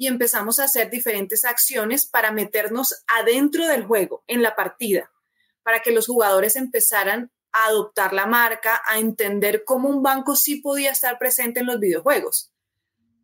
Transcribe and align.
y 0.00 0.06
empezamos 0.06 0.58
a 0.58 0.64
hacer 0.64 0.88
diferentes 0.88 1.44
acciones 1.44 2.06
para 2.06 2.32
meternos 2.32 3.04
adentro 3.06 3.66
del 3.66 3.84
juego, 3.84 4.24
en 4.26 4.42
la 4.42 4.56
partida, 4.56 5.12
para 5.62 5.80
que 5.80 5.90
los 5.90 6.06
jugadores 6.06 6.56
empezaran 6.56 7.30
a 7.52 7.66
adoptar 7.66 8.14
la 8.14 8.24
marca, 8.24 8.80
a 8.86 8.98
entender 8.98 9.62
cómo 9.62 9.90
un 9.90 10.02
banco 10.02 10.36
sí 10.36 10.62
podía 10.62 10.90
estar 10.90 11.18
presente 11.18 11.60
en 11.60 11.66
los 11.66 11.78
videojuegos, 11.78 12.50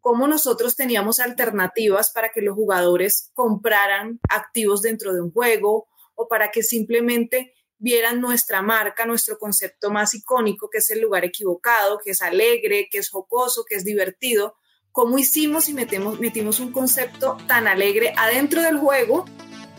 cómo 0.03 0.29
nosotros 0.29 0.77
teníamos 0.77 1.19
alternativas 1.19 2.11
para 2.11 2.29
que 2.29 2.43
los 2.43 2.55
jugadores 2.55 3.31
compraran 3.33 4.21
activos 4.29 4.83
dentro 4.83 5.15
de 5.15 5.23
un 5.23 5.33
juego 5.33 5.89
o 6.15 6.29
para 6.29 6.51
que 6.51 6.63
simplemente 6.63 7.55
vieran 7.79 8.21
nuestra 8.21 8.61
marca, 8.61 9.07
nuestro 9.07 9.39
concepto 9.39 9.91
más 9.91 10.13
icónico, 10.13 10.69
que 10.69 10.79
es 10.79 10.91
el 10.91 11.01
lugar 11.01 11.25
equivocado, 11.25 11.99
que 12.05 12.11
es 12.11 12.21
alegre, 12.21 12.89
que 12.91 12.99
es 12.99 13.09
jocoso, 13.09 13.65
que 13.65 13.77
es 13.77 13.85
divertido, 13.87 14.57
cómo 14.97 15.19
hicimos 15.19 15.69
y 15.69 15.75
metemos, 15.75 16.19
metimos 16.21 16.59
un 16.59 16.73
concepto 16.73 17.37
tan 17.47 17.69
alegre 17.69 18.15
adentro 18.17 18.63
del 18.63 18.79
juego 18.79 19.27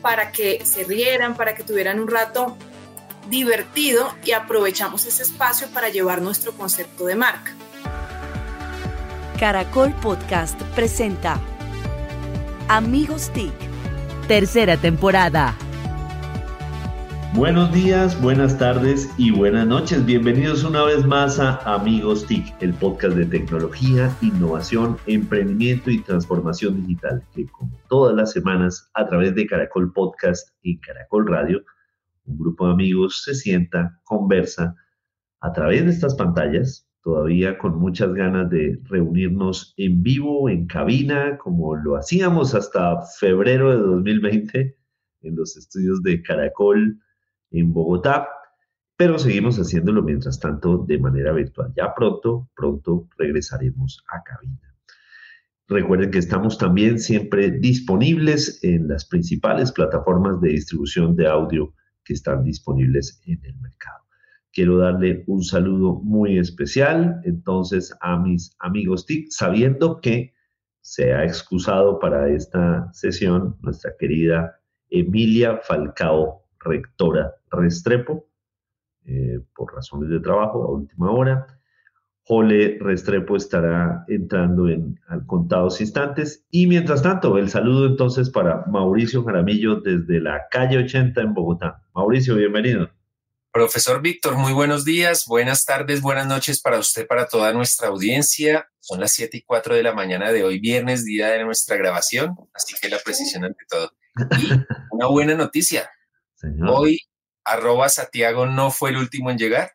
para 0.04 0.32
que 0.32 0.64
se 0.64 0.84
rieran, 0.84 1.36
para 1.36 1.56
que 1.56 1.64
tuvieran 1.64 2.00
un 2.00 2.08
rato 2.08 2.56
divertido 3.28 4.14
y 4.24 4.34
aprovechamos 4.34 5.08
ese 5.08 5.24
espacio 5.24 5.70
para 5.74 5.90
llevar 5.90 6.22
nuestro 6.22 6.52
concepto 6.52 7.08
de 7.08 7.16
marca. 7.16 7.52
Caracol 9.40 9.92
Podcast 9.96 10.62
presenta 10.76 11.42
Amigos 12.68 13.34
TIC, 13.34 13.54
tercera 14.28 14.78
temporada. 14.78 15.58
Buenos 17.38 17.72
días, 17.72 18.20
buenas 18.20 18.58
tardes 18.58 19.14
y 19.16 19.30
buenas 19.30 19.68
noches. 19.68 20.04
Bienvenidos 20.04 20.64
una 20.64 20.84
vez 20.84 21.06
más 21.06 21.40
a 21.40 21.58
Amigos 21.72 22.26
TIC, 22.26 22.52
el 22.62 22.74
podcast 22.74 23.16
de 23.16 23.28
tecnología, 23.28 24.12
innovación, 24.24 24.98
emprendimiento 25.06 25.92
y 25.92 26.02
transformación 26.02 26.82
digital, 26.82 27.24
que 27.36 27.46
como 27.46 27.80
todas 27.90 28.16
las 28.16 28.32
semanas 28.32 28.90
a 28.96 29.06
través 29.06 29.36
de 29.36 29.46
Caracol 29.46 29.94
Podcast 29.94 30.50
y 30.64 30.80
Caracol 30.80 31.28
Radio, 31.28 31.62
un 32.26 32.40
grupo 32.40 32.66
de 32.66 32.74
amigos 32.74 33.22
se 33.24 33.36
sienta, 33.36 34.02
conversa 34.06 34.74
a 35.40 35.54
través 35.54 35.86
de 35.86 35.92
estas 35.92 36.16
pantallas, 36.16 36.90
todavía 37.04 37.60
con 37.60 37.78
muchas 37.78 38.16
ganas 38.16 38.50
de 38.50 38.80
reunirnos 38.86 39.76
en 39.78 40.02
vivo, 40.02 40.50
en 40.50 40.66
cabina, 40.66 41.38
como 41.38 41.76
lo 41.76 41.98
hacíamos 41.98 42.56
hasta 42.56 43.00
febrero 43.20 43.78
de 43.78 43.78
2020 43.78 44.76
en 45.22 45.36
los 45.36 45.56
estudios 45.56 46.02
de 46.02 46.24
Caracol 46.24 47.00
en 47.52 47.74
Bogotá, 47.74 48.28
pero 48.96 49.20
seguimos 49.20 49.58
haciéndolo 49.58 50.02
mientras 50.02 50.40
tanto 50.40 50.80
de 50.80 50.98
manera 50.98 51.32
virtual. 51.32 51.72
Ya 51.76 51.94
pronto, 51.94 52.50
pronto 52.56 53.08
regresaremos 53.18 54.04
a 54.08 54.24
cabina. 54.24 54.68
Recuerden 55.68 56.12
que 56.12 56.20
estamos 56.20 56.58
también 56.58 56.98
siempre 56.98 57.52
disponibles 57.52 58.64
en 58.64 58.88
las 58.88 59.06
principales 59.06 59.72
plataformas 59.72 60.40
de 60.40 60.50
distribución 60.50 61.16
de 61.16 61.28
audio 61.28 61.74
que 62.06 62.14
están 62.14 62.44
disponibles 62.44 63.22
en 63.26 63.44
el 63.44 63.56
mercado. 63.60 64.06
Quiero 64.54 64.78
darle 64.78 65.24
un 65.28 65.44
saludo 65.44 66.02
muy 66.02 66.40
especial 66.40 67.22
entonces 67.26 67.94
a 68.00 68.18
mis 68.18 68.56
amigos 68.60 69.06
TIC, 69.06 69.28
sabiendo 69.30 70.00
que 70.00 70.34
se 70.82 71.14
ha 71.14 71.26
excusado 71.26 72.00
para 72.00 72.30
esta 72.30 72.90
sesión 72.94 73.58
nuestra 73.62 73.92
querida 74.00 74.60
Emilia 74.90 75.60
Falcao 75.62 76.47
rectora 76.60 77.36
Restrepo, 77.52 78.28
eh, 79.06 79.40
por 79.56 79.74
razones 79.74 80.10
de 80.10 80.20
trabajo 80.20 80.64
a 80.64 80.72
última 80.72 81.12
hora. 81.12 81.48
Jole 82.24 82.78
Restrepo 82.82 83.38
estará 83.38 84.04
entrando 84.10 84.68
en 84.68 85.00
contados 85.28 85.80
instantes. 85.80 86.46
Y 86.52 86.68
mientras 86.68 87.02
tanto, 87.02 87.38
el 87.38 87.50
saludo 87.50 87.88
entonces 87.88 88.30
para 88.30 88.66
Mauricio 88.66 89.24
Jaramillo 89.24 89.78
desde 89.78 90.20
la 90.20 90.48
calle 90.52 90.78
80 90.78 91.22
en 91.22 91.34
Bogotá. 91.34 91.82
Mauricio, 91.94 92.36
bienvenido. 92.36 92.90
Profesor 93.58 94.04
Víctor, 94.04 94.36
muy 94.36 94.54
buenos 94.54 94.86
días, 94.86 95.26
buenas 95.26 95.66
tardes, 95.66 96.02
buenas 96.02 96.28
noches 96.28 96.62
para 96.62 96.78
usted, 96.78 97.08
para 97.08 97.28
toda 97.28 97.54
nuestra 97.54 97.88
audiencia. 97.88 98.70
Son 98.80 99.00
las 99.00 99.14
7 99.14 99.38
y 99.38 99.42
4 99.42 99.74
de 99.74 99.82
la 99.82 99.94
mañana 99.94 100.32
de 100.32 100.44
hoy, 100.44 100.60
viernes, 100.60 101.06
día 101.06 101.30
de 101.30 101.44
nuestra 101.44 101.76
grabación, 101.76 102.36
así 102.54 102.76
que 102.80 102.88
la 102.88 103.00
precisión 103.00 103.46
ante 103.46 103.66
todo. 103.68 103.92
Y 104.38 104.52
una 104.92 105.08
buena 105.08 105.34
noticia, 105.34 105.90
Hoy, 106.68 107.00
arroba 107.44 107.90
Santiago 107.90 108.46
no 108.46 108.72
fue 108.72 108.92
el 108.92 108.98
último 108.98 109.32
en 109.32 109.38
llegar. 109.38 109.72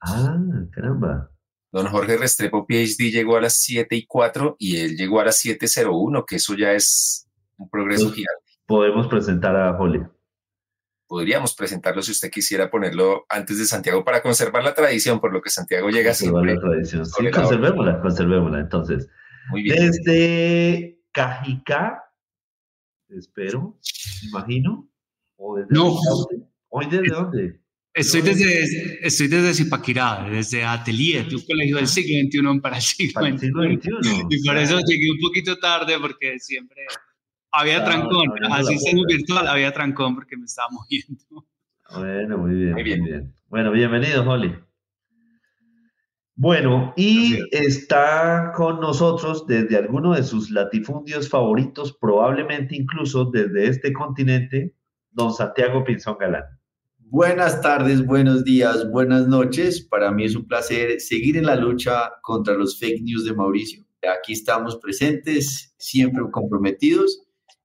Ah, 0.00 0.38
caramba. 0.72 1.30
Don 1.72 1.86
Jorge 1.86 2.16
Restrepo, 2.16 2.66
PhD, 2.66 3.10
llegó 3.10 3.36
a 3.36 3.40
las 3.40 3.54
7 3.58 3.94
y 3.94 4.06
4 4.06 4.56
y 4.58 4.78
él 4.78 4.96
llegó 4.96 5.20
a 5.20 5.24
las 5.24 5.44
7.01, 5.44 6.24
que 6.26 6.36
eso 6.36 6.54
ya 6.54 6.72
es 6.72 7.28
un 7.58 7.70
progreso 7.70 8.06
pues, 8.06 8.16
gigante. 8.16 8.44
Podemos 8.66 9.06
presentar 9.06 9.54
a 9.54 9.76
Jole. 9.76 10.08
Podríamos 11.06 11.54
presentarlo 11.54 12.02
si 12.02 12.12
usted 12.12 12.30
quisiera 12.30 12.70
ponerlo 12.70 13.24
antes 13.28 13.58
de 13.58 13.66
Santiago 13.66 14.04
para 14.04 14.22
conservar 14.22 14.64
la 14.64 14.74
tradición, 14.74 15.20
por 15.20 15.32
lo 15.32 15.40
que 15.40 15.50
Santiago 15.50 15.90
llega 15.90 16.14
siempre. 16.14 16.54
La 16.54 16.60
tradición. 16.60 17.06
Sí, 17.06 17.30
conservémosla, 17.30 18.00
conservémosla. 18.00 18.60
Entonces, 18.60 19.08
Muy 19.50 19.62
bien. 19.62 19.90
desde 19.90 21.00
Cajicá, 21.12 22.04
espero, 23.08 23.78
imagino, 24.22 24.89
no. 25.70 25.98
¿Hoy 26.68 26.86
desde 26.90 27.08
dónde? 27.08 27.60
Estoy 27.92 28.22
desde, 28.22 29.04
estoy 29.04 29.26
desde 29.26 29.52
Zipaquirá, 29.52 30.28
desde 30.30 30.64
Atelier, 30.64 31.26
un 31.34 31.44
colegio 31.44 31.76
del 31.76 31.88
siglo 31.88 32.20
XXI 32.28 32.60
para 32.60 32.76
el 32.76 32.82
siglo 32.82 33.64
XXI. 33.64 34.26
Y 34.30 34.46
por 34.46 34.56
eso 34.56 34.78
llegué 34.86 35.10
un 35.10 35.18
poquito 35.20 35.58
tarde 35.58 35.98
porque 36.00 36.38
siempre 36.38 36.82
había 37.50 37.84
trancón. 37.84 38.28
Así 38.52 38.78
sea 38.78 38.94
virtual, 39.08 39.48
había 39.48 39.72
trancón 39.72 40.14
porque 40.14 40.36
me 40.36 40.44
estaba 40.44 40.68
moviendo. 40.70 41.46
Bueno, 41.92 42.38
muy 42.38 42.54
bien, 42.54 42.72
muy 42.74 42.82
bien. 42.84 43.34
Bueno, 43.48 43.72
bienvenido, 43.72 44.22
Holly. 44.22 44.54
Bueno, 46.36 46.94
y 46.96 47.38
está 47.50 48.52
con 48.54 48.80
nosotros 48.80 49.46
desde 49.46 49.76
alguno 49.76 50.14
de 50.14 50.22
sus 50.22 50.50
latifundios 50.50 51.28
favoritos, 51.28 51.92
probablemente 52.00 52.76
incluso 52.76 53.26
desde 53.26 53.66
este 53.66 53.92
continente, 53.92 54.74
don 55.10 55.32
Santiago 55.32 55.84
Pinzón 55.84 56.16
Galán. 56.18 56.44
Buenas 56.98 57.60
tardes, 57.60 58.06
buenos 58.06 58.44
días, 58.44 58.88
buenas 58.90 59.26
noches. 59.26 59.80
Para 59.82 60.12
mí 60.12 60.24
es 60.24 60.36
un 60.36 60.46
placer 60.46 61.00
seguir 61.00 61.36
en 61.36 61.46
la 61.46 61.56
lucha 61.56 62.12
contra 62.22 62.54
los 62.54 62.78
fake 62.78 63.02
news 63.02 63.24
de 63.24 63.34
Mauricio. 63.34 63.84
Aquí 64.16 64.32
estamos 64.32 64.76
presentes, 64.76 65.74
siempre 65.76 66.22
comprometidos 66.30 67.22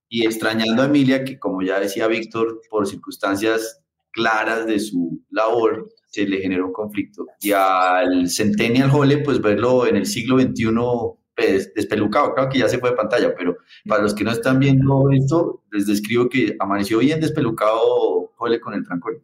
y 0.09 0.25
extrañando 0.25 0.81
a 0.81 0.85
Emilia, 0.85 1.23
que 1.23 1.38
como 1.38 1.61
ya 1.61 1.79
decía 1.79 2.07
Víctor, 2.07 2.59
por 2.69 2.88
circunstancias 2.88 3.81
claras 4.12 4.66
de 4.66 4.79
su 4.79 5.22
labor, 5.29 5.89
se 6.07 6.25
le 6.25 6.39
generó 6.39 6.67
un 6.67 6.73
conflicto. 6.73 7.27
Y 7.41 7.51
al 7.51 8.29
Centennial 8.29 8.89
Hole, 8.91 9.19
pues 9.19 9.41
verlo 9.41 9.85
en 9.85 9.97
el 9.97 10.06
siglo 10.06 10.39
XXI 10.39 10.66
despelucado, 11.35 12.34
claro 12.34 12.50
que 12.50 12.59
ya 12.59 12.69
se 12.69 12.79
fue 12.79 12.91
de 12.91 12.96
pantalla, 12.96 13.34
pero 13.35 13.57
para 13.88 14.03
los 14.03 14.13
que 14.13 14.23
no 14.23 14.31
están 14.31 14.59
viendo 14.59 15.09
esto, 15.12 15.63
les 15.72 15.88
describo 15.88 16.29
que 16.29 16.56
amaneció 16.59 17.00
bien 17.00 17.19
despelucado 17.19 18.31
Jole 18.35 18.59
con 18.59 18.73
el 18.73 18.85
trancón. 18.85 19.16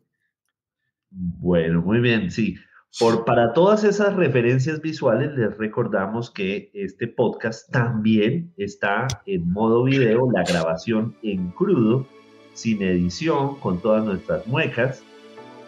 Bueno, 1.09 1.81
muy 1.81 1.99
bien, 1.99 2.31
sí. 2.31 2.55
Por, 2.99 3.23
para 3.23 3.53
todas 3.53 3.85
esas 3.85 4.15
referencias 4.15 4.81
visuales, 4.81 5.31
les 5.37 5.57
recordamos 5.57 6.29
que 6.29 6.71
este 6.73 7.07
podcast 7.07 7.71
también 7.71 8.53
está 8.57 9.07
en 9.25 9.49
modo 9.49 9.83
video, 9.83 10.29
la 10.31 10.43
grabación 10.43 11.15
en 11.23 11.51
crudo, 11.51 12.05
sin 12.53 12.81
edición, 12.81 13.55
con 13.59 13.81
todas 13.81 14.03
nuestras 14.03 14.45
muecas, 14.45 15.03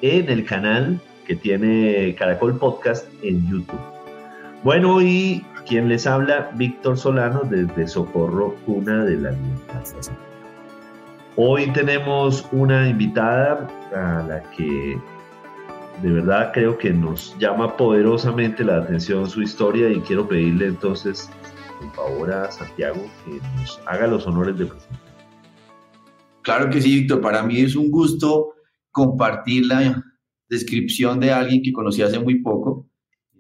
en 0.02 0.30
el 0.30 0.44
canal 0.44 1.00
que 1.26 1.38
tiene 1.38 2.14
Caracol 2.20 2.58
Podcast 2.58 3.08
en 3.22 3.50
YouTube. 3.50 3.80
Bueno, 4.64 5.02
y 5.02 5.46
quien 5.68 5.90
les 5.90 6.06
habla, 6.08 6.52
Víctor 6.56 6.98
Solano, 6.98 7.42
desde 7.44 7.88
Socorro, 7.88 8.56
una 8.68 9.04
de 9.06 9.18
la 9.18 9.32
Libertad. 9.32 9.84
Hoy 11.36 11.72
tenemos 11.74 12.48
una 12.52 12.88
invitada 12.88 13.68
a 13.96 14.24
la 14.28 14.44
que 14.52 15.00
de 16.02 16.12
verdad 16.12 16.52
creo 16.54 16.78
que 16.78 16.92
nos 16.92 17.36
llama 17.40 17.76
poderosamente 17.76 18.64
la 18.64 18.78
atención 18.78 19.30
su 19.30 19.42
historia 19.42 19.90
y 19.90 20.00
quiero 20.02 20.28
pedirle 20.28 20.68
entonces, 20.68 21.30
por 21.80 21.92
favor, 21.94 22.32
a 22.32 22.52
Santiago 22.52 23.02
que 23.26 23.40
nos 23.60 23.82
haga 23.86 24.08
los 24.08 24.28
honores 24.28 24.58
de 24.58 24.66
presentar. 24.66 25.00
Claro 26.42 26.70
que 26.70 26.82
sí, 26.82 27.00
Víctor. 27.00 27.22
Para 27.22 27.42
mí 27.44 27.60
es 27.62 27.76
un 27.76 27.90
gusto 27.90 28.54
compartir 28.92 29.66
la 29.66 30.04
descripción 30.50 31.20
de 31.20 31.32
alguien 31.32 31.64
que 31.64 31.72
conocí 31.72 32.02
hace 32.02 32.20
muy 32.20 32.42
poco 32.42 32.88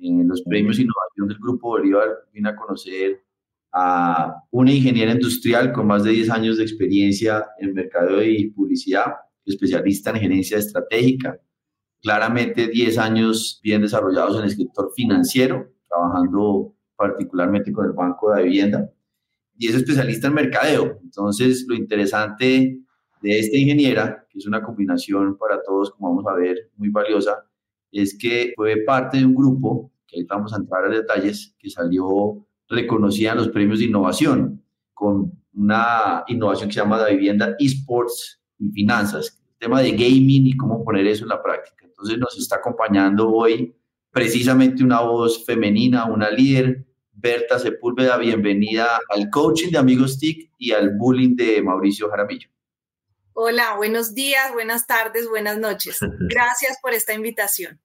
en 0.03 0.27
los 0.27 0.41
premios 0.43 0.79
Innovación 0.79 1.27
del 1.27 1.37
Grupo 1.39 1.69
Bolívar 1.69 2.09
vine 2.33 2.49
a 2.49 2.55
conocer 2.55 3.23
a 3.71 4.43
una 4.51 4.71
ingeniera 4.71 5.11
industrial 5.11 5.71
con 5.71 5.87
más 5.87 6.03
de 6.03 6.11
10 6.11 6.29
años 6.29 6.57
de 6.57 6.63
experiencia 6.63 7.45
en 7.57 7.73
mercado 7.73 8.21
y 8.21 8.51
publicidad, 8.51 9.13
especialista 9.45 10.11
en 10.11 10.17
gerencia 10.17 10.57
estratégica, 10.57 11.39
claramente 12.01 12.67
10 12.67 12.97
años 12.97 13.59
bien 13.63 13.81
desarrollados 13.81 14.37
en 14.37 14.43
el 14.43 14.51
sector 14.51 14.91
financiero, 14.95 15.71
trabajando 15.87 16.75
particularmente 16.95 17.71
con 17.71 17.85
el 17.85 17.93
Banco 17.93 18.33
de 18.33 18.43
Vivienda. 18.43 18.89
y 19.55 19.67
es 19.67 19.75
especialista 19.75 20.27
en 20.27 20.33
mercadeo. 20.33 20.99
Entonces, 21.03 21.65
lo 21.67 21.75
interesante 21.75 22.79
de 23.21 23.39
esta 23.39 23.55
ingeniera, 23.55 24.25
que 24.29 24.39
es 24.39 24.47
una 24.47 24.63
combinación 24.63 25.37
para 25.37 25.61
todos, 25.61 25.91
como 25.91 26.09
vamos 26.09 26.25
a 26.27 26.33
ver, 26.35 26.71
muy 26.75 26.89
valiosa, 26.89 27.45
es 27.91 28.17
que 28.17 28.53
fue 28.55 28.77
parte 28.77 29.19
de 29.19 29.25
un 29.25 29.35
grupo, 29.35 29.92
que 30.13 30.19
ahí 30.19 30.25
vamos 30.25 30.53
a 30.53 30.57
entrar 30.57 30.85
a 30.85 30.89
detalles, 30.89 31.55
que 31.57 31.69
salió 31.69 32.45
reconocida 32.69 33.31
en 33.31 33.37
los 33.37 33.49
premios 33.49 33.79
de 33.79 33.85
innovación, 33.85 34.63
con 34.93 35.31
una 35.53 36.23
innovación 36.27 36.69
que 36.69 36.73
se 36.73 36.79
llama 36.79 36.97
la 36.97 37.09
vivienda 37.09 37.55
esports 37.59 38.41
y 38.59 38.69
finanzas, 38.69 39.41
el 39.53 39.57
tema 39.57 39.81
de 39.81 39.91
gaming 39.91 40.47
y 40.47 40.57
cómo 40.57 40.83
poner 40.83 41.07
eso 41.07 41.23
en 41.23 41.29
la 41.29 41.41
práctica. 41.41 41.85
Entonces 41.85 42.17
nos 42.17 42.37
está 42.37 42.57
acompañando 42.57 43.29
hoy 43.29 43.75
precisamente 44.11 44.83
una 44.83 45.01
voz 45.01 45.45
femenina, 45.45 46.05
una 46.05 46.29
líder, 46.29 46.85
Berta 47.11 47.57
Sepúlveda, 47.57 48.17
bienvenida 48.17 48.99
al 49.09 49.29
coaching 49.29 49.71
de 49.71 49.77
Amigos 49.77 50.19
TIC 50.19 50.51
y 50.57 50.71
al 50.71 50.97
bullying 50.97 51.35
de 51.35 51.61
Mauricio 51.61 52.09
Jaramillo. 52.09 52.49
Hola, 53.33 53.75
buenos 53.77 54.13
días, 54.13 54.51
buenas 54.53 54.85
tardes, 54.85 55.27
buenas 55.29 55.57
noches. 55.57 55.99
Gracias 56.29 56.77
por 56.81 56.93
esta 56.93 57.13
invitación. 57.13 57.79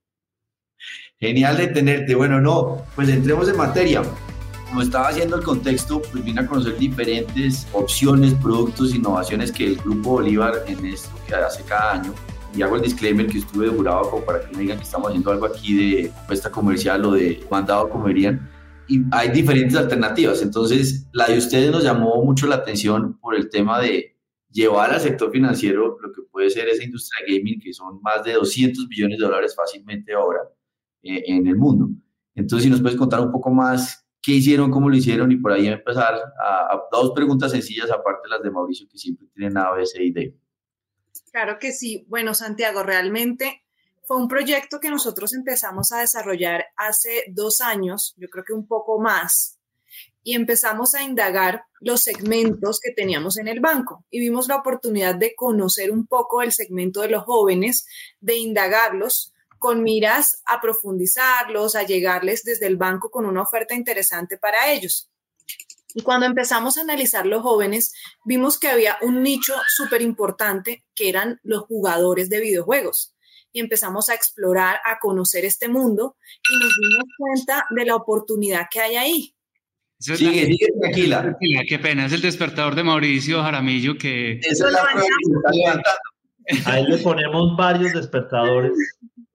Genial 1.21 1.57
de 1.57 1.67
tenerte. 1.67 2.15
Bueno, 2.15 2.41
no, 2.41 2.85
pues 2.95 3.09
entremos 3.09 3.49
en 3.49 3.57
materia. 3.57 4.03
Como 4.69 4.83
estaba 4.83 5.09
haciendo 5.09 5.35
el 5.35 5.43
contexto, 5.43 6.01
pues 6.01 6.25
vine 6.25 6.43
a 6.43 6.47
conocer 6.47 6.79
diferentes 6.79 7.67
opciones, 7.73 8.35
productos, 8.35 8.95
innovaciones 8.95 9.51
que 9.51 9.67
el 9.67 9.77
Grupo 9.79 10.11
Bolívar 10.11 10.63
en 10.69 10.87
esto 10.87 11.11
que 11.27 11.35
hace 11.35 11.65
cada 11.65 11.95
año. 11.95 12.15
Y 12.55 12.63
hago 12.63 12.77
el 12.77 12.83
disclaimer 12.83 13.27
que 13.27 13.39
estuve 13.39 13.69
jurado 13.69 14.09
como 14.11 14.25
para 14.25 14.43
que 14.43 14.53
no 14.53 14.61
digan 14.61 14.79
que 14.79 14.85
estamos 14.85 15.09
haciendo 15.09 15.33
algo 15.33 15.47
aquí 15.47 15.75
de 15.75 16.13
puesta 16.29 16.53
comercial 16.53 17.05
o 17.05 17.13
de 17.15 17.45
mandado 17.51 17.89
comerían. 17.89 18.49
Y 18.87 19.01
hay 19.11 19.31
diferentes 19.31 19.77
alternativas. 19.77 20.41
Entonces, 20.41 21.09
la 21.13 21.27
de 21.27 21.39
ustedes 21.39 21.73
nos 21.73 21.83
llamó 21.83 22.23
mucho 22.23 22.47
la 22.47 22.57
atención 22.57 23.19
por 23.19 23.35
el 23.35 23.51
tema 23.51 23.81
de 23.81 24.17
llevar 24.51 24.93
al 24.93 25.01
sector 25.01 25.33
financiero 25.33 25.99
lo 26.01 26.13
que 26.13 26.23
puede 26.31 26.49
ser 26.49 26.69
esa 26.69 26.85
industria 26.85 27.27
gaming, 27.27 27.61
que 27.61 27.73
son 27.73 28.01
más 28.03 28.23
de 28.23 28.35
200 28.35 28.87
billones 28.87 29.19
de 29.19 29.25
dólares 29.25 29.57
fácilmente 29.57 30.13
ahora 30.13 30.43
eh, 31.03 31.23
en 31.27 31.47
el 31.47 31.57
mundo. 31.57 31.89
Entonces, 32.35 32.65
si 32.65 32.71
nos 32.71 32.81
puedes 32.81 32.97
contar 32.97 33.21
un 33.21 33.33
poco 33.33 33.51
más 33.51 34.07
qué 34.23 34.33
hicieron, 34.33 34.71
cómo 34.71 34.89
lo 34.89 34.97
hicieron 34.97 35.31
y 35.33 35.37
por 35.37 35.53
ahí 35.53 35.67
empezar 35.67 36.15
a, 36.15 36.81
dos 36.93 37.13
preguntas 37.15 37.53
sencillas, 37.53 37.91
aparte 37.91 38.23
de 38.25 38.31
las 38.31 38.43
de 38.43 38.51
Mauricio, 38.51 38.89
que 38.89 38.99
siempre 38.99 39.27
tienen 39.35 39.57
A, 39.57 39.73
B, 39.73 39.87
C 39.87 40.03
y 40.03 40.13
D. 40.13 40.37
Claro 41.33 41.59
que 41.59 41.73
sí. 41.73 42.05
Bueno, 42.09 42.35
Santiago, 42.35 42.83
realmente 42.83 43.63
fue 44.05 44.17
un 44.17 44.29
proyecto 44.29 44.81
que 44.81 44.91
nosotros 44.91 45.35
empezamos 45.35 45.93
a 45.93 46.01
desarrollar 46.01 46.65
hace 46.77 47.25
dos 47.31 47.61
años, 47.61 48.15
yo 48.17 48.29
creo 48.29 48.45
que 48.45 48.53
un 48.53 48.67
poco 48.67 48.99
más, 48.99 49.59
y 50.23 50.35
empezamos 50.35 50.95
a 50.95 51.03
indagar 51.03 51.65
los 51.81 52.03
segmentos 52.03 52.81
que 52.83 52.93
teníamos 52.93 53.39
en 53.39 53.49
el 53.49 53.61
banco 53.61 54.05
y 54.11 54.21
vimos 54.21 54.49
la 54.49 54.57
oportunidad 54.57 55.15
de 55.15 55.35
conocer 55.35 55.91
un 55.91 56.07
poco 56.07 56.43
el 56.43 56.53
segmento 56.53 57.01
de 57.01 57.09
los 57.09 57.25
jóvenes, 57.25 57.87
de 58.21 58.37
indagarlos 58.37 59.33
con 59.59 59.83
miras 59.83 60.43
a 60.47 60.61
profundizarlos, 60.61 61.75
a 61.75 61.83
llegarles 61.83 62.45
desde 62.45 62.67
el 62.67 62.77
banco 62.77 63.11
con 63.11 63.27
una 63.27 63.43
oferta 63.43 63.75
interesante 63.75 64.39
para 64.39 64.71
ellos. 64.71 65.11
Y 65.95 66.03
cuando 66.03 66.27
empezamos 66.27 66.77
a 66.77 66.83
analizar 66.83 67.27
los 67.27 67.43
jóvenes, 67.43 67.95
vimos 68.25 68.59
que 68.59 68.69
había 68.69 68.99
un 69.03 69.23
nicho 69.23 69.55
súper 69.67 70.03
importante 70.03 70.85
que 70.95 71.09
eran 71.09 71.41
los 71.43 71.63
jugadores 71.63 72.29
de 72.29 72.41
videojuegos. 72.41 73.15
Y 73.53 73.61
empezamos 73.61 74.11
a 74.11 74.15
explorar, 74.15 74.79
a 74.85 74.99
conocer 75.01 75.45
este 75.45 75.69
mundo 75.69 76.17
y 76.51 76.59
nos 76.59 76.73
dimos 76.79 77.05
cuenta 77.17 77.67
de 77.71 77.87
la 77.87 77.97
oportunidad 77.97 78.67
que 78.71 78.81
hay 78.81 78.97
ahí. 78.97 79.35
Sigue, 79.99 80.47
sigue 80.47 80.67
tranquila. 80.81 81.37
Qué 81.69 81.79
pena, 81.79 82.07
es 82.07 82.13
el 82.13 82.21
despertador 82.21 82.75
de 82.75 82.85
Mauricio 82.85 83.43
Jaramillo 83.43 83.97
que... 83.97 84.39
Esa 84.43 84.67
es 84.67 84.73
la 84.73 84.83
prueba 84.83 85.03
que 85.03 85.37
está 85.37 85.51
levantando. 85.53 86.01
Ahí 86.67 86.87
le 86.87 86.99
ponemos 86.99 87.57
varios 87.57 87.93
despertadores 87.93 88.73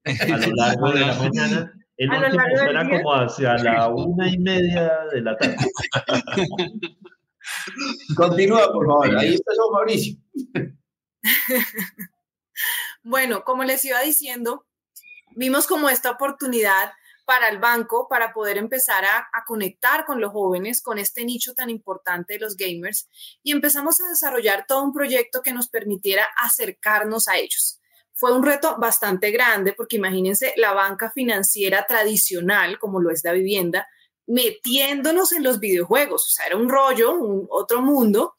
a 0.05 0.37
lo 0.37 0.47
largo 0.55 0.91
de 0.91 0.99
la 0.99 1.13
mañana. 1.15 1.73
El 1.97 2.09
último 2.09 2.43
suena 2.55 2.89
como 2.89 3.13
hacia 3.13 3.57
la 3.57 3.87
una 3.93 4.27
y 4.27 4.37
media 4.37 4.91
de 5.11 5.21
la 5.21 5.37
tarde. 5.37 5.57
Continúa, 8.15 8.71
por 8.71 8.85
favor. 8.87 9.17
Ahí 9.17 9.35
empezó 9.35 9.71
Mauricio. 9.71 10.17
bueno, 13.03 13.43
como 13.43 13.63
les 13.63 13.85
iba 13.85 14.01
diciendo, 14.01 14.65
vimos 15.35 15.67
como 15.67 15.89
esta 15.89 16.11
oportunidad 16.11 16.91
para 17.25 17.49
el 17.49 17.59
banco 17.59 18.07
para 18.09 18.33
poder 18.33 18.57
empezar 18.57 19.05
a, 19.05 19.27
conectar 19.45 20.05
con 20.05 20.19
los 20.19 20.31
jóvenes, 20.31 20.81
con 20.81 20.97
este 20.99 21.25
nicho 21.25 21.53
tan 21.53 21.69
importante 21.69 22.33
de 22.33 22.39
los 22.39 22.55
gamers, 22.55 23.09
y 23.43 23.51
empezamos 23.51 23.99
a 24.01 24.09
desarrollar 24.09 24.65
todo 24.67 24.83
un 24.83 24.93
proyecto 24.93 25.41
que 25.41 25.53
nos 25.53 25.69
permitiera 25.69 26.27
acercarnos 26.37 27.27
a 27.27 27.37
ellos. 27.37 27.79
Fue 28.23 28.31
un 28.31 28.43
reto 28.45 28.77
bastante 28.79 29.31
grande 29.31 29.73
porque 29.73 29.97
imagínense 29.97 30.53
la 30.55 30.71
banca 30.71 31.11
financiera 31.11 31.85
tradicional, 31.85 32.79
como 32.79 33.01
lo 33.01 33.11
es 33.11 33.21
la 33.25 33.33
vivienda, 33.33 33.85
metiéndonos 34.27 35.33
en 35.33 35.43
los 35.43 35.59
videojuegos, 35.59 36.25
o 36.25 36.29
sea, 36.29 36.45
era 36.45 36.55
un 36.55 36.69
rollo, 36.69 37.15
un 37.15 37.47
otro 37.49 37.81
mundo, 37.81 38.35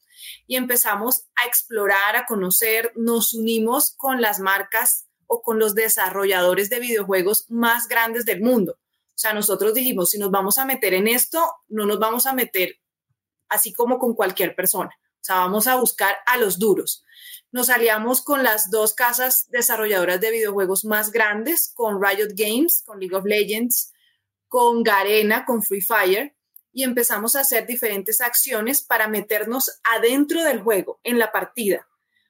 y 0.46 0.56
empezamos 0.56 1.26
a 1.36 1.46
explorar, 1.46 2.16
a 2.16 2.24
conocer, 2.24 2.92
nos 2.96 3.34
unimos 3.34 3.94
con 3.98 4.22
las 4.22 4.40
marcas 4.40 5.06
o 5.26 5.42
con 5.42 5.58
los 5.58 5.74
desarrolladores 5.74 6.70
de 6.70 6.80
videojuegos 6.80 7.44
más 7.50 7.86
grandes 7.86 8.24
del 8.24 8.40
mundo. 8.40 8.78
O 8.78 9.18
sea, 9.18 9.34
nosotros 9.34 9.74
dijimos, 9.74 10.08
si 10.08 10.18
nos 10.18 10.30
vamos 10.30 10.56
a 10.56 10.64
meter 10.64 10.94
en 10.94 11.08
esto, 11.08 11.46
no 11.68 11.84
nos 11.84 11.98
vamos 11.98 12.24
a 12.24 12.32
meter 12.32 12.80
así 13.50 13.74
como 13.74 13.98
con 13.98 14.14
cualquier 14.14 14.56
persona. 14.56 14.96
O 15.24 15.26
sea, 15.26 15.36
vamos 15.36 15.66
a 15.68 15.76
buscar 15.76 16.18
a 16.26 16.36
los 16.36 16.58
duros. 16.58 17.02
Nos 17.50 17.70
aliamos 17.70 18.22
con 18.22 18.42
las 18.42 18.70
dos 18.70 18.92
casas 18.92 19.48
desarrolladoras 19.48 20.20
de 20.20 20.30
videojuegos 20.30 20.84
más 20.84 21.12
grandes, 21.12 21.72
con 21.74 21.98
Riot 21.98 22.34
Games, 22.34 22.82
con 22.84 23.00
League 23.00 23.16
of 23.16 23.24
Legends, 23.24 23.90
con 24.48 24.82
Garena, 24.82 25.46
con 25.46 25.62
Free 25.62 25.80
Fire, 25.80 26.36
y 26.72 26.82
empezamos 26.82 27.36
a 27.36 27.40
hacer 27.40 27.66
diferentes 27.66 28.20
acciones 28.20 28.82
para 28.82 29.08
meternos 29.08 29.80
adentro 29.96 30.44
del 30.44 30.60
juego, 30.60 31.00
en 31.04 31.18
la 31.18 31.32
partida, 31.32 31.88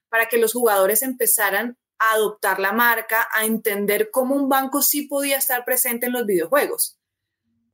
para 0.08 0.28
que 0.28 0.38
los 0.38 0.52
jugadores 0.52 1.02
empezaran 1.02 1.76
a 1.98 2.12
adoptar 2.12 2.60
la 2.60 2.70
marca, 2.70 3.26
a 3.32 3.44
entender 3.44 4.12
cómo 4.12 4.36
un 4.36 4.48
banco 4.48 4.82
sí 4.82 5.08
podía 5.08 5.38
estar 5.38 5.64
presente 5.64 6.06
en 6.06 6.12
los 6.12 6.26
videojuegos, 6.26 7.00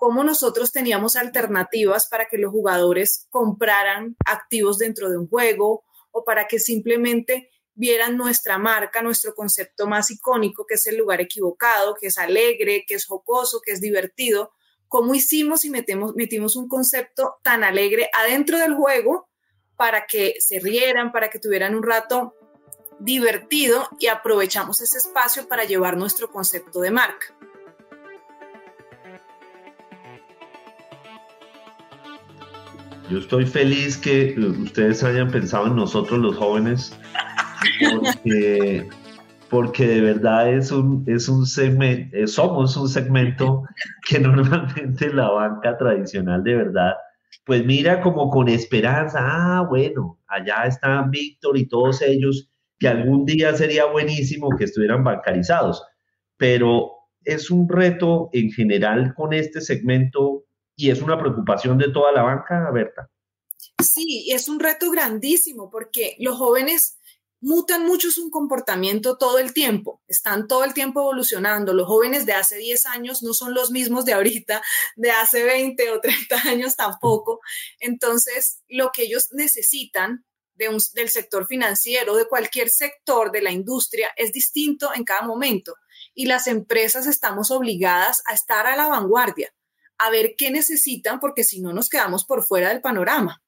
cómo 0.00 0.24
nosotros 0.24 0.72
teníamos 0.72 1.14
alternativas 1.14 2.08
para 2.08 2.26
que 2.26 2.38
los 2.38 2.50
jugadores 2.50 3.26
compraran 3.28 4.16
activos 4.24 4.78
dentro 4.78 5.10
de 5.10 5.18
un 5.18 5.28
juego 5.28 5.84
o 6.10 6.24
para 6.24 6.48
que 6.48 6.58
simplemente 6.58 7.50
vieran 7.74 8.16
nuestra 8.16 8.56
marca, 8.56 9.02
nuestro 9.02 9.34
concepto 9.34 9.86
más 9.86 10.10
icónico, 10.10 10.64
que 10.66 10.76
es 10.76 10.86
el 10.86 10.96
lugar 10.96 11.20
equivocado, 11.20 11.94
que 12.00 12.06
es 12.06 12.16
alegre, 12.16 12.86
que 12.88 12.94
es 12.94 13.04
jocoso, 13.04 13.60
que 13.60 13.72
es 13.72 13.82
divertido, 13.82 14.54
cómo 14.88 15.14
hicimos 15.14 15.66
y 15.66 15.70
metemos, 15.70 16.14
metimos 16.16 16.56
un 16.56 16.66
concepto 16.66 17.38
tan 17.42 17.62
alegre 17.62 18.08
adentro 18.14 18.56
del 18.56 18.74
juego 18.74 19.28
para 19.76 20.06
que 20.06 20.36
se 20.38 20.60
rieran, 20.60 21.12
para 21.12 21.28
que 21.28 21.38
tuvieran 21.38 21.74
un 21.74 21.82
rato 21.82 22.34
divertido 23.00 23.86
y 23.98 24.06
aprovechamos 24.06 24.80
ese 24.80 24.96
espacio 24.96 25.46
para 25.46 25.64
llevar 25.64 25.98
nuestro 25.98 26.30
concepto 26.30 26.80
de 26.80 26.90
marca. 26.90 27.36
Yo 33.10 33.18
estoy 33.18 33.44
feliz 33.44 33.98
que 33.98 34.36
ustedes 34.38 35.02
hayan 35.02 35.32
pensado 35.32 35.66
en 35.66 35.74
nosotros 35.74 36.20
los 36.20 36.36
jóvenes, 36.36 36.96
porque, 39.50 39.86
de 39.88 40.00
verdad 40.00 40.54
es 40.54 40.70
un, 40.70 41.02
es 41.08 41.28
un 41.28 41.44
segmento, 41.44 42.16
eh, 42.16 42.28
somos 42.28 42.76
un 42.76 42.88
segmento 42.88 43.64
que 44.08 44.20
normalmente 44.20 45.12
la 45.12 45.28
banca 45.28 45.76
tradicional 45.76 46.44
de 46.44 46.54
verdad, 46.54 46.92
pues 47.44 47.66
mira 47.66 48.00
como 48.00 48.30
con 48.30 48.48
esperanza, 48.48 49.18
ah, 49.20 49.66
bueno, 49.68 50.20
allá 50.28 50.66
están 50.66 51.10
Víctor 51.10 51.58
y 51.58 51.66
todos 51.66 52.02
ellos, 52.02 52.48
que 52.78 52.86
algún 52.86 53.26
día 53.26 53.52
sería 53.56 53.86
buenísimo 53.86 54.50
que 54.56 54.64
estuvieran 54.64 55.02
bancarizados, 55.02 55.84
pero 56.36 56.92
es 57.24 57.50
un 57.50 57.68
reto 57.68 58.30
en 58.32 58.52
general 58.52 59.14
con 59.16 59.32
este 59.32 59.60
segmento 59.60 60.44
y 60.80 60.90
es 60.90 61.02
una 61.02 61.18
preocupación 61.18 61.76
de 61.76 61.92
toda 61.92 62.10
la 62.10 62.22
banca, 62.22 62.70
Berta. 62.72 63.10
Sí, 63.82 64.30
es 64.32 64.48
un 64.48 64.58
reto 64.58 64.90
grandísimo 64.90 65.70
porque 65.70 66.16
los 66.18 66.38
jóvenes 66.38 66.98
mutan 67.42 67.86
mucho 67.86 68.10
su 68.10 68.30
comportamiento 68.30 69.18
todo 69.18 69.38
el 69.38 69.52
tiempo, 69.52 70.02
están 70.08 70.46
todo 70.48 70.64
el 70.64 70.72
tiempo 70.72 71.00
evolucionando. 71.00 71.74
Los 71.74 71.86
jóvenes 71.86 72.24
de 72.24 72.32
hace 72.32 72.56
10 72.56 72.86
años 72.86 73.22
no 73.22 73.34
son 73.34 73.52
los 73.52 73.70
mismos 73.70 74.06
de 74.06 74.14
ahorita, 74.14 74.62
de 74.96 75.10
hace 75.10 75.44
20 75.44 75.90
o 75.90 76.00
30 76.00 76.36
años 76.48 76.76
tampoco. 76.76 77.40
Entonces, 77.78 78.62
lo 78.68 78.90
que 78.90 79.02
ellos 79.02 79.28
necesitan 79.32 80.24
del 80.54 81.08
sector 81.08 81.46
financiero, 81.46 82.14
de 82.16 82.26
cualquier 82.26 82.68
sector 82.68 83.32
de 83.32 83.40
la 83.40 83.50
industria, 83.50 84.10
es 84.16 84.32
distinto 84.32 84.90
en 84.94 85.04
cada 85.04 85.22
momento. 85.22 85.74
Y 86.14 86.26
las 86.26 86.46
empresas 86.46 87.06
estamos 87.06 87.50
obligadas 87.50 88.22
a 88.26 88.34
estar 88.34 88.66
a 88.66 88.76
la 88.76 88.88
vanguardia, 88.88 89.54
a 90.00 90.10
ver 90.10 90.34
qué 90.36 90.50
necesitan, 90.50 91.20
porque 91.20 91.44
si 91.44 91.60
no 91.60 91.72
nos 91.72 91.88
quedamos 91.88 92.24
por 92.24 92.42
fuera 92.42 92.70
del 92.70 92.80
panorama. 92.80 93.42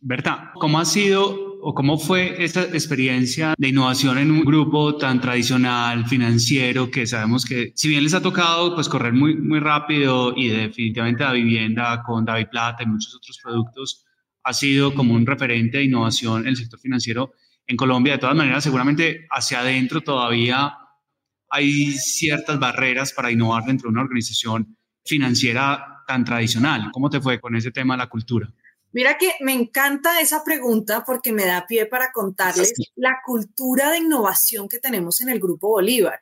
Berta, 0.00 0.52
¿cómo 0.54 0.78
ha 0.78 0.84
sido 0.84 1.58
o 1.60 1.74
cómo 1.74 1.98
fue 1.98 2.44
esta 2.44 2.62
experiencia 2.62 3.54
de 3.58 3.68
innovación 3.68 4.18
en 4.18 4.30
un 4.30 4.44
grupo 4.44 4.96
tan 4.96 5.20
tradicional, 5.20 6.06
financiero, 6.06 6.90
que 6.90 7.06
sabemos 7.06 7.44
que 7.44 7.72
si 7.74 7.88
bien 7.88 8.04
les 8.04 8.14
ha 8.14 8.22
tocado 8.22 8.74
pues 8.74 8.88
correr 8.88 9.12
muy, 9.12 9.34
muy 9.34 9.58
rápido 9.58 10.32
y 10.36 10.48
definitivamente 10.48 11.24
la 11.24 11.32
vivienda 11.32 12.02
con 12.04 12.24
David 12.24 12.46
Plata 12.50 12.84
y 12.84 12.86
muchos 12.86 13.16
otros 13.16 13.40
productos, 13.42 14.04
ha 14.44 14.52
sido 14.52 14.94
como 14.94 15.14
un 15.14 15.26
referente 15.26 15.78
de 15.78 15.84
innovación 15.84 16.42
en 16.42 16.48
el 16.48 16.56
sector 16.56 16.78
financiero 16.78 17.32
en 17.66 17.76
Colombia. 17.76 18.12
De 18.12 18.20
todas 18.20 18.36
maneras, 18.36 18.62
seguramente 18.62 19.26
hacia 19.28 19.60
adentro 19.60 20.02
todavía 20.02 20.72
hay 21.56 21.92
ciertas 21.92 22.58
barreras 22.58 23.12
para 23.12 23.30
innovar 23.30 23.64
dentro 23.64 23.88
de 23.88 23.94
una 23.94 24.02
organización 24.02 24.76
financiera 25.04 26.04
tan 26.06 26.24
tradicional. 26.24 26.90
¿Cómo 26.92 27.08
te 27.08 27.20
fue 27.20 27.40
con 27.40 27.56
ese 27.56 27.70
tema 27.70 27.94
de 27.94 27.98
la 27.98 28.08
cultura? 28.08 28.52
Mira 28.92 29.16
que 29.16 29.34
me 29.40 29.52
encanta 29.52 30.20
esa 30.20 30.44
pregunta 30.44 31.04
porque 31.04 31.32
me 31.32 31.46
da 31.46 31.66
pie 31.66 31.86
para 31.86 32.12
contarles 32.12 32.72
la 32.94 33.18
cultura 33.24 33.90
de 33.90 33.98
innovación 33.98 34.68
que 34.68 34.78
tenemos 34.78 35.20
en 35.20 35.30
el 35.30 35.40
Grupo 35.40 35.68
Bolívar. 35.68 36.20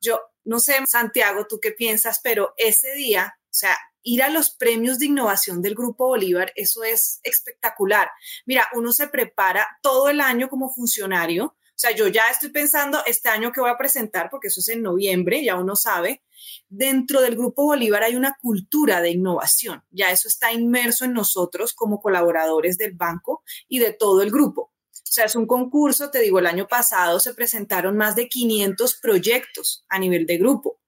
Yo 0.00 0.20
no 0.44 0.60
sé, 0.60 0.74
Santiago, 0.86 1.46
tú 1.48 1.58
qué 1.60 1.72
piensas, 1.72 2.20
pero 2.22 2.54
ese 2.56 2.94
día, 2.94 3.34
o 3.44 3.52
sea, 3.52 3.76
ir 4.02 4.22
a 4.22 4.30
los 4.30 4.50
premios 4.50 4.98
de 4.98 5.06
innovación 5.06 5.62
del 5.62 5.74
Grupo 5.74 6.06
Bolívar, 6.06 6.52
eso 6.56 6.84
es 6.84 7.20
espectacular. 7.22 8.08
Mira, 8.46 8.68
uno 8.74 8.92
se 8.92 9.08
prepara 9.08 9.66
todo 9.82 10.08
el 10.08 10.20
año 10.20 10.48
como 10.48 10.72
funcionario 10.72 11.56
sea, 11.80 11.92
yo 11.92 12.08
ya 12.08 12.28
estoy 12.30 12.50
pensando 12.50 12.98
este 13.06 13.28
año 13.28 13.52
que 13.52 13.60
voy 13.60 13.70
a 13.70 13.78
presentar, 13.78 14.28
porque 14.30 14.48
eso 14.48 14.60
es 14.60 14.68
en 14.68 14.82
noviembre, 14.82 15.42
ya 15.42 15.56
uno 15.56 15.76
sabe. 15.76 16.22
Dentro 16.68 17.20
del 17.20 17.36
Grupo 17.36 17.64
Bolívar 17.64 18.02
hay 18.02 18.16
una 18.16 18.36
cultura 18.40 19.00
de 19.00 19.10
innovación, 19.10 19.82
ya 19.90 20.10
eso 20.10 20.28
está 20.28 20.52
inmerso 20.52 21.04
en 21.04 21.12
nosotros 21.12 21.72
como 21.72 22.00
colaboradores 22.00 22.76
del 22.76 22.92
banco 22.92 23.42
y 23.68 23.78
de 23.78 23.92
todo 23.92 24.22
el 24.22 24.30
grupo. 24.30 24.72
O 24.92 25.12
sea, 25.12 25.24
es 25.24 25.34
un 25.34 25.46
concurso, 25.46 26.10
te 26.10 26.20
digo, 26.20 26.38
el 26.38 26.46
año 26.46 26.68
pasado 26.68 27.18
se 27.18 27.34
presentaron 27.34 27.96
más 27.96 28.14
de 28.14 28.28
500 28.28 29.00
proyectos 29.00 29.84
a 29.88 29.98
nivel 29.98 30.26
de 30.26 30.38
grupo. 30.38 30.78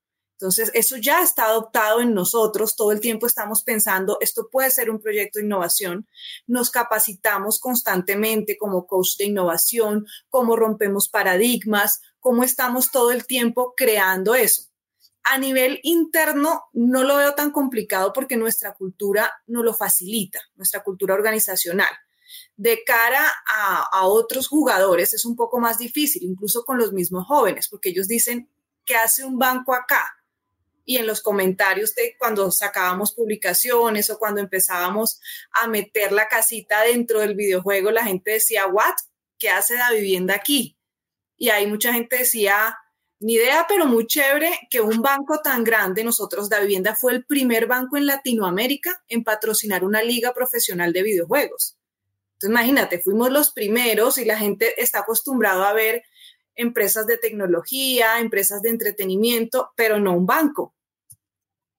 Entonces, 0.42 0.72
eso 0.74 0.96
ya 0.96 1.22
está 1.22 1.44
adoptado 1.44 2.00
en 2.00 2.14
nosotros. 2.14 2.74
Todo 2.74 2.90
el 2.90 2.98
tiempo 2.98 3.28
estamos 3.28 3.62
pensando, 3.62 4.18
esto 4.20 4.48
puede 4.50 4.72
ser 4.72 4.90
un 4.90 5.00
proyecto 5.00 5.38
de 5.38 5.44
innovación. 5.44 6.08
Nos 6.48 6.70
capacitamos 6.70 7.60
constantemente 7.60 8.58
como 8.58 8.88
coach 8.88 9.18
de 9.18 9.26
innovación, 9.26 10.04
cómo 10.30 10.56
rompemos 10.56 11.08
paradigmas, 11.08 12.00
cómo 12.18 12.42
estamos 12.42 12.90
todo 12.90 13.12
el 13.12 13.24
tiempo 13.24 13.74
creando 13.76 14.34
eso. 14.34 14.64
A 15.22 15.38
nivel 15.38 15.78
interno, 15.84 16.64
no 16.72 17.04
lo 17.04 17.18
veo 17.18 17.34
tan 17.34 17.52
complicado 17.52 18.12
porque 18.12 18.36
nuestra 18.36 18.74
cultura 18.74 19.32
no 19.46 19.62
lo 19.62 19.74
facilita, 19.74 20.40
nuestra 20.56 20.82
cultura 20.82 21.14
organizacional. 21.14 21.92
De 22.56 22.82
cara 22.84 23.30
a, 23.48 23.88
a 23.92 24.08
otros 24.08 24.48
jugadores 24.48 25.14
es 25.14 25.24
un 25.24 25.36
poco 25.36 25.60
más 25.60 25.78
difícil, 25.78 26.24
incluso 26.24 26.64
con 26.64 26.78
los 26.78 26.92
mismos 26.92 27.28
jóvenes, 27.28 27.68
porque 27.68 27.90
ellos 27.90 28.08
dicen, 28.08 28.50
¿qué 28.84 28.96
hace 28.96 29.24
un 29.24 29.38
banco 29.38 29.72
acá? 29.72 30.16
Y 30.84 30.98
en 30.98 31.06
los 31.06 31.22
comentarios 31.22 31.94
de 31.94 32.16
cuando 32.18 32.50
sacábamos 32.50 33.14
publicaciones 33.14 34.10
o 34.10 34.18
cuando 34.18 34.40
empezábamos 34.40 35.20
a 35.52 35.66
meter 35.68 36.12
la 36.12 36.28
casita 36.28 36.82
dentro 36.82 37.20
del 37.20 37.34
videojuego, 37.34 37.90
la 37.90 38.04
gente 38.04 38.32
decía, 38.32 38.66
¿what? 38.66 38.94
¿Qué 39.38 39.48
hace 39.48 39.76
la 39.76 39.90
vivienda 39.92 40.34
aquí? 40.34 40.76
Y 41.36 41.50
ahí 41.50 41.66
mucha 41.66 41.92
gente 41.92 42.18
decía, 42.18 42.76
ni 43.22 43.34
idea, 43.34 43.66
pero 43.68 43.86
muy 43.86 44.06
chévere 44.06 44.50
que 44.68 44.80
un 44.80 45.00
banco 45.00 45.40
tan 45.40 45.62
grande, 45.62 46.02
nosotros, 46.02 46.48
Da 46.48 46.60
Vivienda 46.60 46.96
fue 46.96 47.12
el 47.12 47.24
primer 47.24 47.66
banco 47.66 47.96
en 47.96 48.06
Latinoamérica 48.06 49.02
en 49.08 49.22
patrocinar 49.22 49.84
una 49.84 50.02
liga 50.02 50.34
profesional 50.34 50.92
de 50.92 51.04
videojuegos. 51.04 51.78
Entonces, 52.32 52.50
imagínate, 52.50 53.00
fuimos 53.00 53.30
los 53.30 53.52
primeros 53.52 54.18
y 54.18 54.24
la 54.24 54.36
gente 54.36 54.80
está 54.82 55.00
acostumbrado 55.00 55.64
a 55.64 55.72
ver 55.72 56.02
empresas 56.54 57.06
de 57.06 57.18
tecnología, 57.18 58.20
empresas 58.20 58.62
de 58.62 58.70
entretenimiento, 58.70 59.70
pero 59.76 59.98
no 59.98 60.16
un 60.16 60.26
banco. 60.26 60.74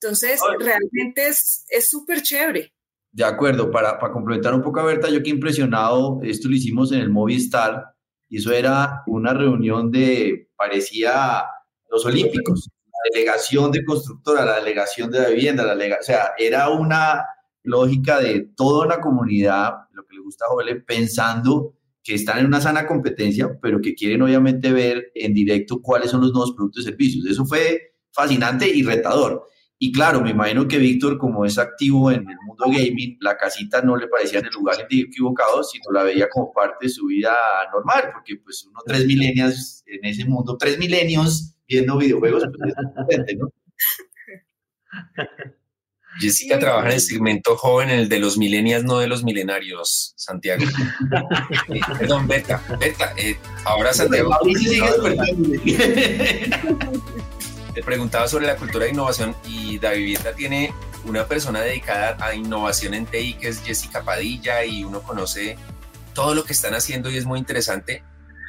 Entonces, 0.02 0.40
realmente 0.60 1.28
es 1.28 1.90
súper 1.90 2.22
chévere. 2.22 2.74
De 3.14 3.24
acuerdo, 3.24 3.70
para, 3.70 4.00
para 4.00 4.12
complementar 4.12 4.56
un 4.56 4.64
poco 4.64 4.80
a 4.80 4.86
Berta, 4.86 5.08
yo 5.08 5.22
que 5.22 5.30
impresionado, 5.30 6.20
esto 6.24 6.50
lo 6.50 6.56
hicimos 6.56 6.92
en 6.92 7.00
el 7.00 7.12
Movistar, 7.12 7.94
y 8.28 8.38
eso 8.38 8.52
era 8.52 9.04
una 9.06 9.36
reunión 9.36 9.92
de, 9.92 10.50
parecía 10.58 11.44
los 11.92 12.04
Olímpicos, 12.08 12.72
la 12.88 13.14
delegación 13.14 13.72
de 13.72 13.86
constructora, 13.86 14.44
la 14.44 14.56
delegación 14.56 15.12
de 15.12 15.20
la 15.20 15.30
vivienda, 15.30 15.64
la 15.64 16.00
o 16.00 16.02
sea, 16.02 16.32
era 16.40 16.70
una 16.70 17.24
lógica 17.62 18.20
de 18.20 18.50
toda 18.56 18.88
una 18.88 19.00
comunidad, 19.00 19.74
lo 19.92 20.04
que 20.06 20.16
le 20.16 20.22
gusta 20.22 20.46
a 20.46 20.48
Joel, 20.50 20.84
pensando 20.84 21.76
que 22.04 22.16
están 22.16 22.40
en 22.40 22.48
una 22.48 22.60
sana 22.60 22.86
competencia, 22.86 23.58
pero 23.62 23.80
que 23.80 23.96
quieren 23.96 24.22
obviamente 24.22 24.72
ver 24.72 25.12
en 25.16 25.34
directo 25.34 25.82
cuáles 25.82 26.12
son 26.12 26.22
los 26.22 26.32
nuevos 26.32 26.54
productos 26.54 26.84
y 26.84 26.86
servicios. 26.90 27.26
Eso 27.26 27.46
fue 27.46 27.94
fascinante 28.12 28.68
y 28.68 28.84
retador. 28.84 29.48
Y 29.80 29.92
claro, 29.92 30.22
me 30.22 30.32
imagino 30.32 30.68
que 30.68 30.78
Víctor, 30.78 31.18
como 31.18 31.46
es 31.46 31.58
activo 31.58 32.12
en 32.12 32.30
el 32.30 32.38
mundo 32.46 32.66
gaming, 32.68 33.18
la 33.20 33.36
casita 33.38 33.82
no 33.82 33.98
le 33.98 34.08
parecía 34.08 34.40
en 34.40 34.46
el 34.46 34.54
lugar 34.54 34.78
equivocado, 34.90 35.64
sino 35.64 35.92
la 35.92 36.04
veía 36.04 36.30
como 36.30 36.54
parte 36.54 36.86
de 36.86 36.90
su 36.90 37.08
vida 37.08 37.36
normal, 37.74 38.12
porque 38.14 38.38
pues 38.38 38.66
uno 38.66 38.80
tres 38.86 39.06
milenios 39.06 39.84
en 39.88 40.06
ese 40.06 40.26
mundo, 40.26 40.58
tres 40.58 40.78
milenios 40.78 41.56
viendo 41.68 41.98
videojuegos, 41.98 42.44
pues 42.58 42.74
es 43.10 43.38
¿no? 43.38 43.50
Jessica 46.20 46.60
trabaja 46.60 46.88
en 46.88 46.94
el 46.94 47.02
segmento 47.02 47.56
joven, 47.58 47.90
en 47.90 48.00
el 48.00 48.10
de 48.10 48.20
los 48.20 48.38
millennials, 48.38 48.84
no 48.84 49.00
de 49.00 49.08
los 49.08 49.24
milenarios, 49.24 50.14
Santiago. 50.16 50.64
Eh, 51.70 51.80
perdón, 51.98 52.28
Beta, 52.28 52.62
Beta, 52.80 53.14
eh, 53.18 53.38
ahora 53.66 53.94
Santiago. 53.94 54.38
Le 57.76 57.84
preguntaba 57.84 58.28
sobre 58.28 58.46
la 58.46 58.56
cultura 58.56 58.86
de 58.86 58.92
innovación 58.92 59.36
y 59.48 59.80
la 59.80 59.92
vivienda 59.94 60.34
tiene 60.34 60.74
una 61.06 61.26
persona 61.26 61.62
dedicada 61.62 62.18
a 62.24 62.36
innovación 62.36 62.94
en 62.94 63.06
TI 63.06 63.34
que 63.36 63.50
es 63.50 63.62
Jessica 63.64 64.04
Padilla 64.04 64.64
y 64.64 64.84
uno 64.84 65.02
conoce 65.02 65.58
todo 66.14 66.36
lo 66.36 66.44
que 66.44 66.54
están 66.54 66.76
haciendo 66.76 67.10
y 67.10 67.18
es 67.18 67.26
muy 67.26 67.40
interesante, 67.40 68.04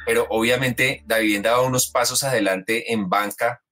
pero 0.05 0.27
obviamente 0.29 1.03
la 1.07 1.17
vivienda 1.17 1.51
va 1.51 1.61
unos 1.61 1.87
pasos 1.87 2.23
adelante 2.23 2.93
en 2.93 3.09
banca, 3.09 3.63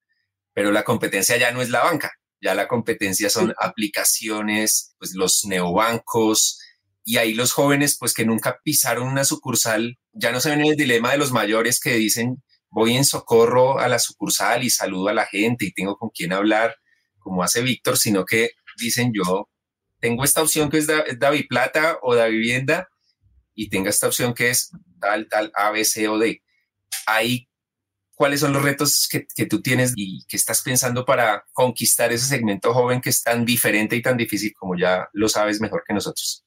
pero 0.54 0.72
la 0.72 0.84
competencia 0.84 1.38
ya 1.38 1.52
no 1.52 1.62
es 1.62 1.70
la 1.70 1.84
banca, 1.84 2.14
ya 2.44 2.54
la 2.54 2.68
competencia 2.68 3.30
son 3.30 3.54
aplicaciones, 3.58 4.96
pues 5.00 5.14
los 5.16 5.46
neobancos, 5.46 6.60
y 7.06 7.18
ahí 7.18 7.34
los 7.34 7.54
jóvenes, 7.54 7.98
pues 7.98 8.14
que 8.14 8.26
nunca 8.26 8.60
pisaron 8.64 9.08
una 9.08 9.24
sucursal, 9.24 9.98
ya 10.12 10.32
no 10.32 10.40
se 10.40 10.50
ven 10.50 10.62
en 10.62 10.68
el 10.68 10.76
dilema 10.76 11.12
de 11.12 11.18
los 11.18 11.32
mayores 11.32 11.80
que 11.80 11.96
dicen, 11.96 12.44
voy 12.70 12.96
en 12.96 13.06
socorro 13.06 13.80
a 13.80 13.88
la 13.88 14.00
sucursal 14.00 14.64
y 14.64 14.70
saludo 14.70 15.10
a 15.10 15.14
la 15.14 15.26
gente 15.26 15.66
y 15.66 15.74
tengo 15.74 15.96
con 15.98 16.10
quién 16.10 16.34
hablar, 16.34 16.76
como 17.20 17.44
hace 17.44 17.62
Víctor, 17.62 17.98
sino 17.98 18.26
que 18.26 18.52
dicen, 18.78 19.12
yo 19.14 19.50
tengo 20.00 20.24
esta 20.24 20.42
opción 20.42 20.70
que 20.70 20.80
es 20.80 20.88
David 20.88 21.46
Plata 21.48 21.98
o 22.02 22.16
da 22.16 22.26
Vivienda 22.26 22.90
y 23.54 23.70
tengo 23.70 23.88
esta 23.88 24.08
opción 24.08 24.34
que 24.34 24.50
es 24.50 24.72
tal, 25.00 25.28
tal, 25.30 25.52
A, 25.56 25.72
B, 25.72 25.86
C 25.86 26.08
o 26.10 26.18
D. 26.18 26.42
Ahí 27.06 27.48
cuáles 28.16 28.40
son 28.40 28.54
los 28.54 28.64
retos 28.64 29.08
que, 29.10 29.28
que, 29.36 29.46
tú 29.46 29.62
tienes 29.62 29.94
y 29.96 30.26
que 30.26 30.38
estás 30.38 30.62
pensando 30.62 31.06
para 31.06 31.46
conquistar 31.52 32.12
ese 32.12 32.28
segmento 32.28 32.74
joven 32.74 33.02
que 33.02 33.10
es 33.10 33.24
tan 33.24 33.46
diferente 33.46 33.96
y 33.96 34.02
tan 34.02 34.18
difícil 34.18 34.54
como 34.54 34.78
ya 34.78 35.10
lo 35.14 35.30
sabes 35.30 35.60
mejor 35.60 35.84
que 35.88 35.94
nosotros. 35.94 36.46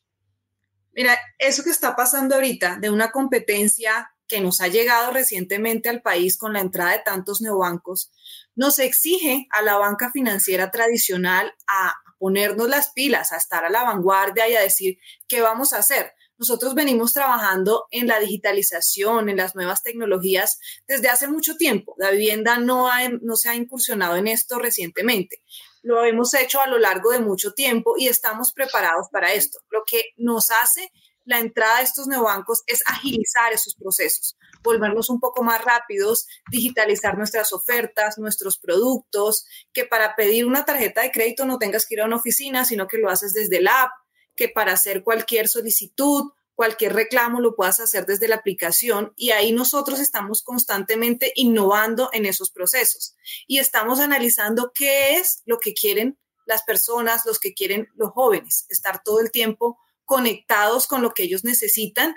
Mira, 0.95 1.19
eso 1.39 1.63
que 1.63 1.71
está 1.71 1.95
pasando 1.95 2.37
ahorita 2.37 2.79
de 2.81 2.91
una 2.91 3.11
competencia 3.11 4.11
que 4.29 4.41
nos 4.41 4.61
ha 4.61 4.69
llegado 4.69 5.13
recientemente 5.13 5.89
al 5.89 6.03
país 6.03 6.37
con 6.37 6.53
la 6.53 6.61
entrada 6.61 6.93
de 6.93 7.03
tantos 7.05 7.41
neobancos, 7.41 8.11
nos 8.55 8.79
exige 8.79 9.47
a 9.51 9.63
la 9.63 9.77
banca 9.77 10.11
financiera 10.11 10.71
tradicional 10.71 11.53
a 11.69 11.95
ponernos 12.19 12.69
las 12.69 12.93
pilas, 12.93 13.33
a 13.33 13.37
estar 13.37 13.65
a 13.65 13.71
la 13.71 13.85
vanguardia 13.85 14.49
y 14.49 14.57
a 14.57 14.63
decir 14.63 14.99
qué 15.29 15.43
vamos 15.43 15.73
a 15.73 15.79
hacer. 15.79 16.13
Nosotros 16.38 16.75
venimos 16.75 17.12
trabajando 17.12 17.87
en 17.90 18.07
la 18.07 18.21
digitalización, 18.21 19.28
en 19.28 19.38
las 19.38 19.55
nuevas 19.55 19.83
tecnologías 19.83 20.59
desde 20.87 21.09
hace 21.09 21.28
mucho 21.28 21.57
tiempo. 21.57 21.95
La 21.99 22.11
vivienda 22.11 22.59
no, 22.59 22.88
se 23.37 23.49
ha 23.49 23.55
incursionado 23.55 24.16
en 24.16 24.28
esto 24.28 24.59
recientemente. 24.59 25.43
Lo 25.83 26.05
hemos 26.05 26.35
hecho 26.35 26.61
a 26.61 26.66
lo 26.66 26.78
largo 26.78 27.12
de 27.12 27.21
mucho 27.21 27.52
tiempo 27.52 27.95
y 27.97 28.09
estamos 28.09 28.52
preparados 28.52 29.09
para 29.11 29.33
esto. 29.33 29.59
Lo 29.71 29.85
que 29.87 30.02
nos 30.16 30.50
hace 30.50 30.93
la 31.25 31.40
entrada 31.40 31.78
de 31.78 31.85
estos 31.85 32.07
neobancos 32.07 32.62
es 32.66 32.83
agilizar 32.87 33.52
esos 33.52 33.75
procesos, 33.75 34.37
volvernos 34.62 35.11
un 35.11 35.19
poco 35.19 35.43
más 35.43 35.62
rápidos, 35.64 36.26
digitalizar 36.50 37.19
nuestras 37.19 37.52
ofertas, 37.52 38.16
nuestros 38.19 38.59
productos, 38.59 39.45
que 39.73 39.85
para 39.85 40.14
pedir 40.14 40.47
una 40.47 40.64
tarjeta 40.64 41.02
de 41.02 41.11
crédito 41.11 41.45
no 41.45 41.59
tengas 41.59 41.85
que 41.85 41.95
ir 41.95 42.02
a 42.02 42.05
una 42.05 42.16
oficina, 42.16 42.64
sino 42.64 42.87
que 42.87 42.99
lo 42.99 43.11
haces 43.11 43.33
desde 43.33 43.61
la 43.61 43.83
app 43.83 43.90
que 44.37 44.49
para 44.49 44.73
hacer 44.73 45.02
cualquier 45.02 45.49
solicitud, 45.49 46.33
cualquier 46.55 46.95
reclamo 46.95 47.40
lo 47.40 47.55
puedas 47.55 47.81
hacer 47.81 48.07
desde 48.07 48.28
la 48.28 48.37
aplicación 48.37 49.12
y 49.16 49.31
ahí 49.31 49.52
nosotros 49.52 50.00
estamos 50.00 50.43
constantemente 50.43 51.33
innovando 51.37 52.09
en 52.12 52.26
esos 52.26 52.50
procesos 52.50 53.14
y 53.47 53.59
estamos 53.59 54.00
analizando 54.00 54.73
qué 54.75 55.16
es 55.16 55.43
lo 55.45 55.59
que 55.59 55.75
quieren 55.75 56.19
las 56.47 56.62
personas, 56.62 57.26
los 57.26 57.38
que 57.38 57.55
quieren 57.55 57.88
los 57.95 58.11
jóvenes, 58.11 58.66
estar 58.69 59.02
todo 59.02 59.21
el 59.21 59.31
tiempo 59.31 59.78
conectados 60.05 60.87
con 60.87 61.02
lo 61.02 61.12
que 61.12 61.25
ellos 61.25 61.45
necesitan 61.45 62.16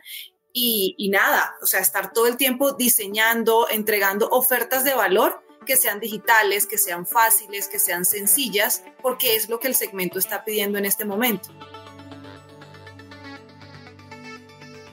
y, 0.54 1.10
nada, 1.10 1.56
o 1.62 1.66
sea, 1.66 1.80
estar 1.80 2.12
todo 2.12 2.28
el 2.28 2.38
tiempo 2.38 2.74
diseñando, 2.74 3.68
entregando 3.70 4.30
ofertas 4.30 4.84
de 4.84 4.94
valor 4.94 5.44
que 5.66 5.78
sean 5.78 6.00
digitales, 6.00 6.66
que 6.66 6.78
sean 6.78 7.06
fáciles, 7.06 7.68
que 7.68 7.80
sean 7.80 8.04
sencillas, 8.04 8.84
porque 9.02 9.36
es 9.36 9.50
lo 9.50 9.60
que 9.60 9.68
el 9.68 9.76
segmento 9.76 10.18
está 10.18 10.44
pidiendo 10.44 10.78
en 10.78 10.86
este 10.86 11.06
momento. 11.06 11.50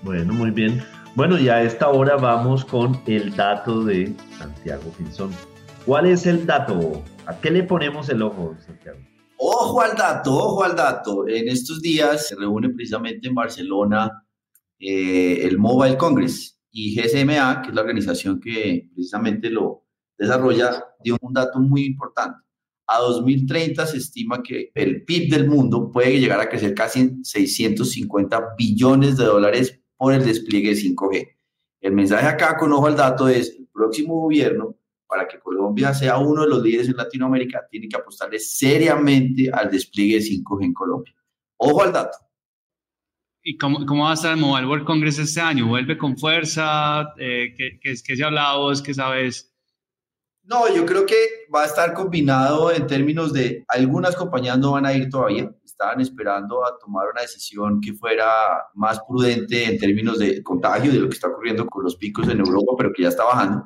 Bueno, 0.06 0.34
muy 0.34 0.52
bien. 0.52 0.80
Bueno, 1.16 1.36
y 1.36 1.48
a 1.48 1.64
esta 1.64 1.88
hora 1.88 2.14
vamos 2.14 2.64
con 2.64 3.02
el 3.08 3.34
dato 3.34 3.82
de 3.82 4.14
Santiago 4.38 4.84
Pinzón. 4.96 5.32
¿Cuál 5.84 6.06
es 6.06 6.26
el 6.26 6.46
dato? 6.46 7.02
¿A 7.26 7.36
qué 7.40 7.50
le 7.50 7.64
ponemos 7.64 8.08
el 8.08 8.22
ojo, 8.22 8.54
Santiago? 8.64 9.00
Ojo 9.36 9.80
al 9.80 9.96
dato, 9.96 10.32
ojo 10.32 10.62
al 10.62 10.76
dato. 10.76 11.26
En 11.26 11.48
estos 11.48 11.82
días 11.82 12.28
se 12.28 12.36
reúne 12.36 12.68
precisamente 12.68 13.26
en 13.26 13.34
Barcelona 13.34 14.24
eh, 14.78 15.40
el 15.42 15.58
Mobile 15.58 15.96
Congress 15.96 16.56
y 16.70 16.94
GSMA, 16.94 17.62
que 17.62 17.70
es 17.70 17.74
la 17.74 17.80
organización 17.80 18.38
que 18.38 18.88
precisamente 18.94 19.50
lo 19.50 19.86
desarrolla, 20.16 20.84
dio 21.02 21.16
un 21.20 21.32
dato 21.32 21.58
muy 21.58 21.84
importante. 21.84 22.38
A 22.86 23.00
2030 23.00 23.84
se 23.86 23.96
estima 23.96 24.40
que 24.40 24.70
el 24.72 25.02
PIB 25.02 25.32
del 25.32 25.48
mundo 25.48 25.90
puede 25.90 26.20
llegar 26.20 26.38
a 26.38 26.48
crecer 26.48 26.74
casi 26.74 27.00
en 27.00 27.24
650 27.24 28.54
billones 28.56 29.16
de 29.16 29.24
dólares 29.24 29.80
por 29.96 30.12
el 30.12 30.24
despliegue 30.24 30.70
de 30.70 30.76
5G. 30.76 31.36
El 31.80 31.92
mensaje 31.92 32.26
acá 32.26 32.56
con 32.56 32.72
ojo 32.72 32.86
al 32.86 32.96
dato 32.96 33.28
es, 33.28 33.56
el 33.56 33.68
próximo 33.72 34.20
gobierno, 34.20 34.76
para 35.06 35.28
que 35.28 35.38
Colombia 35.38 35.94
sea 35.94 36.18
uno 36.18 36.42
de 36.42 36.48
los 36.48 36.62
líderes 36.62 36.88
en 36.88 36.96
Latinoamérica, 36.96 37.66
tiene 37.70 37.88
que 37.88 37.96
apostarle 37.96 38.38
seriamente 38.38 39.50
al 39.52 39.70
despliegue 39.70 40.16
de 40.16 40.22
5G 40.22 40.64
en 40.64 40.72
Colombia. 40.72 41.14
Ojo 41.58 41.82
al 41.82 41.92
dato. 41.92 42.18
¿Y 43.42 43.56
cómo, 43.56 43.86
cómo 43.86 44.04
va 44.04 44.10
a 44.10 44.14
estar 44.14 44.32
el 44.32 44.40
Mobile 44.40 44.66
World 44.66 44.84
Congress 44.84 45.18
este 45.18 45.40
año? 45.40 45.68
¿Vuelve 45.68 45.96
con 45.96 46.18
fuerza? 46.18 47.12
Eh, 47.18 47.54
¿qué, 47.56 47.78
qué, 47.80 47.94
qué 48.04 48.16
se 48.16 48.24
ha 48.24 48.26
hablado? 48.26 48.72
¿Qué 48.82 48.92
sabes? 48.92 49.54
No, 50.42 50.72
yo 50.72 50.86
creo 50.86 51.06
que 51.06 51.16
va 51.52 51.62
a 51.62 51.66
estar 51.66 51.92
combinado 51.92 52.72
en 52.72 52.86
términos 52.86 53.32
de 53.32 53.64
algunas 53.66 54.14
compañías 54.14 54.58
no 54.58 54.72
van 54.72 54.86
a 54.86 54.92
ir 54.92 55.08
todavía, 55.10 55.52
estaban 55.76 56.00
esperando 56.00 56.64
a 56.64 56.78
tomar 56.78 57.06
una 57.12 57.20
decisión 57.20 57.82
que 57.82 57.92
fuera 57.92 58.24
más 58.74 58.98
prudente 59.06 59.66
en 59.66 59.78
términos 59.78 60.18
de 60.18 60.42
contagio, 60.42 60.90
de 60.90 61.00
lo 61.00 61.08
que 61.08 61.14
está 61.14 61.28
ocurriendo 61.28 61.66
con 61.66 61.84
los 61.84 61.96
picos 61.96 62.26
en 62.28 62.38
Europa, 62.38 62.72
pero 62.78 62.92
que 62.94 63.02
ya 63.02 63.10
está 63.10 63.24
bajando. 63.24 63.64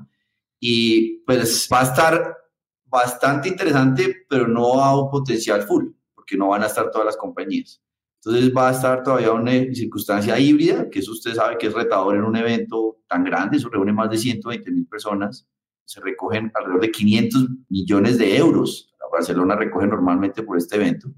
Y 0.59 1.19
pues 1.25 1.69
va 1.73 1.81
a 1.81 1.85
estar 1.85 2.37
bastante 2.85 3.49
interesante, 3.49 4.27
pero 4.29 4.49
no 4.49 4.83
a 4.83 5.01
un 5.01 5.09
potencial 5.09 5.63
full, 5.63 5.87
porque 6.13 6.37
no 6.37 6.49
van 6.49 6.65
a 6.65 6.67
estar 6.67 6.91
todas 6.91 7.07
las 7.07 7.17
compañías. 7.17 7.81
Entonces 8.17 8.53
va 8.55 8.71
a 8.71 8.73
estar 8.73 9.05
todavía 9.05 9.31
una 9.31 9.53
circunstancia 9.73 10.37
híbrida, 10.37 10.91
que 10.91 10.99
eso 10.99 11.13
usted 11.13 11.35
sabe 11.35 11.59
que 11.59 11.69
es 11.69 11.73
retador 11.73 12.17
en 12.17 12.25
un 12.25 12.35
evento 12.35 12.99
tan 13.07 13.23
grande, 13.23 13.59
eso 13.59 13.69
reúne 13.69 13.93
más 13.93 14.11
de 14.11 14.19
120 14.19 14.69
mil 14.73 14.87
personas, 14.89 15.47
se 15.85 16.01
recogen 16.01 16.51
alrededor 16.57 16.81
de 16.81 16.91
500 16.91 17.49
millones 17.69 18.19
de 18.19 18.37
euros. 18.37 18.93
Barcelona 19.13 19.55
recoge 19.57 19.87
normalmente 19.87 20.43
por 20.43 20.57
este 20.57 20.77
evento. 20.77 21.09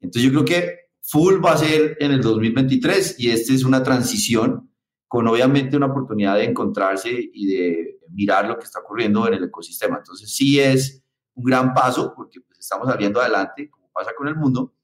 Entonces 0.00 0.22
yo 0.22 0.30
creo 0.30 0.44
que 0.44 0.78
full 1.02 1.44
va 1.44 1.52
a 1.52 1.58
ser 1.58 1.96
en 2.00 2.12
el 2.12 2.20
2023 2.20 3.18
y 3.18 3.30
esta 3.30 3.52
es 3.52 3.64
una 3.64 3.82
transición 3.82 4.70
con 5.06 5.26
obviamente 5.26 5.76
una 5.76 5.86
oportunidad 5.86 6.36
de 6.36 6.44
encontrarse 6.44 7.10
y 7.10 7.46
de 7.46 7.98
mirar 8.10 8.46
lo 8.46 8.58
que 8.58 8.64
está 8.64 8.80
ocurriendo 8.80 9.26
en 9.26 9.34
el 9.34 9.44
ecosistema. 9.44 9.96
Entonces 9.96 10.34
sí 10.34 10.60
es 10.60 11.02
un 11.34 11.44
gran 11.44 11.72
paso 11.72 12.12
porque 12.14 12.40
pues, 12.40 12.58
estamos 12.58 12.88
saliendo 12.88 13.20
adelante, 13.20 13.70
como 13.70 13.90
pasa 13.90 14.12
con 14.16 14.28
el 14.28 14.36
mundo, 14.36 14.74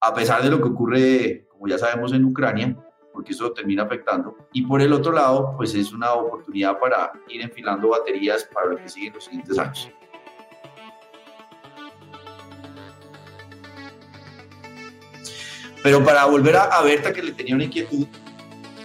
a 0.00 0.14
pesar 0.14 0.42
de 0.42 0.50
lo 0.50 0.58
que 0.58 0.68
ocurre, 0.68 1.46
como 1.48 1.66
ya 1.66 1.78
sabemos, 1.78 2.12
en 2.12 2.24
Ucrania, 2.24 2.76
porque 3.12 3.32
eso 3.32 3.52
termina 3.52 3.82
afectando. 3.82 4.36
Y 4.52 4.62
por 4.66 4.80
el 4.80 4.92
otro 4.92 5.12
lado, 5.12 5.54
pues 5.56 5.74
es 5.74 5.92
una 5.92 6.12
oportunidad 6.12 6.78
para 6.78 7.12
ir 7.28 7.42
enfilando 7.42 7.88
baterías 7.88 8.48
para 8.52 8.68
lo 8.68 8.76
que 8.76 8.88
sigue 8.88 9.08
en 9.08 9.14
los 9.14 9.24
siguientes 9.24 9.58
años. 9.58 9.90
Pero 15.82 16.04
para 16.04 16.24
volver 16.26 16.56
a, 16.56 16.64
a 16.64 16.82
Berta, 16.82 17.12
que 17.12 17.22
le 17.22 17.32
tenía 17.32 17.54
una 17.54 17.64
inquietud, 17.64 18.06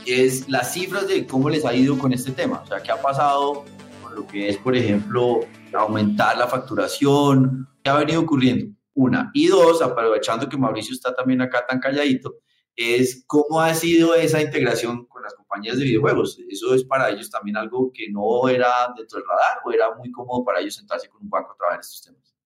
es 0.06 0.48
las 0.50 0.74
cifras 0.74 1.08
de 1.08 1.28
cómo 1.28 1.50
les 1.50 1.66
ha 1.66 1.74
ido 1.74 1.98
con 1.98 2.14
este 2.14 2.32
tema. 2.32 2.62
O 2.64 2.68
sea, 2.68 2.82
qué 2.82 2.92
ha 2.92 3.02
pasado 3.02 3.66
con 4.02 4.16
lo 4.16 4.26
que 4.26 4.50
es, 4.50 4.58
por 4.58 4.76
ejemplo, 4.76 5.42
aumentar 5.74 6.38
la 6.38 6.48
facturación, 6.48 7.68
qué 7.84 7.90
ha 7.90 7.98
venido 7.98 8.22
ocurriendo. 8.22 8.74
Una. 8.94 9.30
Y 9.34 9.48
dos, 9.48 9.82
aprovechando 9.82 10.50
que 10.50 10.58
Mauricio 10.58 10.94
está 10.94 11.14
también 11.14 11.42
acá 11.42 11.66
tan 11.68 11.80
calladito, 11.80 12.38
es 12.76 13.24
cómo 13.28 13.62
ha 13.62 13.74
sido 13.74 14.16
esa 14.16 14.42
integración 14.42 15.06
con 15.06 15.22
las 15.22 15.36
compañías 15.36 15.78
de 15.78 15.84
videojuegos. 15.84 16.40
Eso 16.50 16.74
es 16.74 16.84
para 16.84 17.10
ellos 17.10 17.30
también 17.30 17.58
algo 17.58 17.92
que 17.94 18.10
no 18.10 18.48
era 18.48 18.92
dentro 18.96 19.20
del 19.20 19.28
radar 19.28 19.60
o 19.66 19.72
era 19.72 19.94
muy 19.96 20.12
cómodo 20.12 20.44
para 20.44 20.62
ellos 20.62 20.76
sentarse 20.76 21.10
con 21.10 21.22
un 21.22 21.30
banco 21.30 21.52
a 21.52 21.58
trabajar 21.58 21.80
estos 21.82 22.02
temas. 22.02 22.37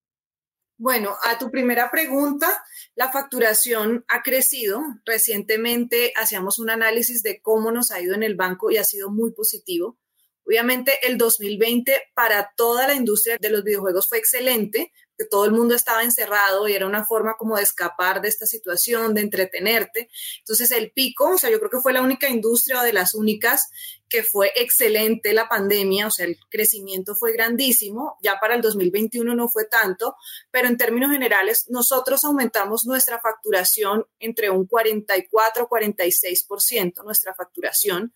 Bueno, 0.82 1.15
a 1.24 1.38
tu 1.38 1.52
primera 1.52 1.91
pregunta, 1.91 2.50
la 2.96 3.12
facturación 3.12 4.04
ha 4.08 4.24
crecido. 4.24 4.82
Recientemente 5.06 6.12
hacíamos 6.15 6.58
un 6.58 6.72
análisis 6.72 7.22
de 7.22 7.39
cómo 7.39 7.72
nos 7.72 7.91
ha 7.91 8.02
ido 8.02 8.15
en 8.15 8.24
el 8.24 8.34
banco 8.34 8.72
y 8.72 8.78
ha 8.78 8.84
sido 8.84 9.12
muy 9.12 9.32
positivo. 9.32 10.00
Obviamente 10.44 10.94
el 11.04 11.20
2020 11.20 12.02
para 12.15 12.54
toda 12.58 12.88
la 12.88 12.96
industria 12.96 13.38
de 13.39 13.50
los 13.52 13.63
videojuegos 13.63 14.10
fue 14.10 14.17
excelente, 14.17 14.91
que 15.21 15.27
todo 15.29 15.45
el 15.45 15.51
mundo 15.51 15.75
estaba 15.75 16.03
encerrado 16.03 16.67
y 16.67 16.73
era 16.73 16.88
una 16.88 17.05
forma 17.05 17.36
como 17.38 17.57
de 17.57 17.63
escapar 17.63 18.21
de 18.21 18.29
esta 18.29 18.47
situación, 18.47 19.13
de 19.13 19.21
entretenerte. 19.21 20.10
Entonces 20.39 20.71
el 20.71 20.91
pico, 20.91 21.36
o 21.36 21.38
sea, 21.38 21.51
yo 21.51 21.60
creo 21.60 21.69
que 21.69 21.79
fue 21.79 21.93
la 21.93 22.01
única 22.01 22.27
industria 22.27 22.81
o 22.81 22.84
de 22.84 22.93
las 22.93 23.13
únicas 23.13 23.69
que 24.10 24.23
fue 24.23 24.51
excelente 24.55 25.34
la 25.34 25.47
pandemia, 25.47 26.07
o 26.07 26.12
sea, 26.12 26.25
el 26.25 26.38
crecimiento 26.49 27.15
fue 27.15 27.31
grandísimo, 27.31 28.17
ya 28.21 28.39
para 28.41 28.55
el 28.55 28.62
2021 28.62 29.34
no 29.36 29.47
fue 29.47 29.65
tanto, 29.65 30.15
pero 30.51 30.67
en 30.67 30.75
términos 30.75 31.12
generales 31.12 31.67
nosotros 31.69 32.25
aumentamos 32.25 32.86
nuestra 32.86 33.21
facturación 33.21 34.05
entre 34.19 34.49
un 34.49 34.65
44 34.65 35.69
46% 35.69 37.03
nuestra 37.05 37.34
facturación. 37.34 38.13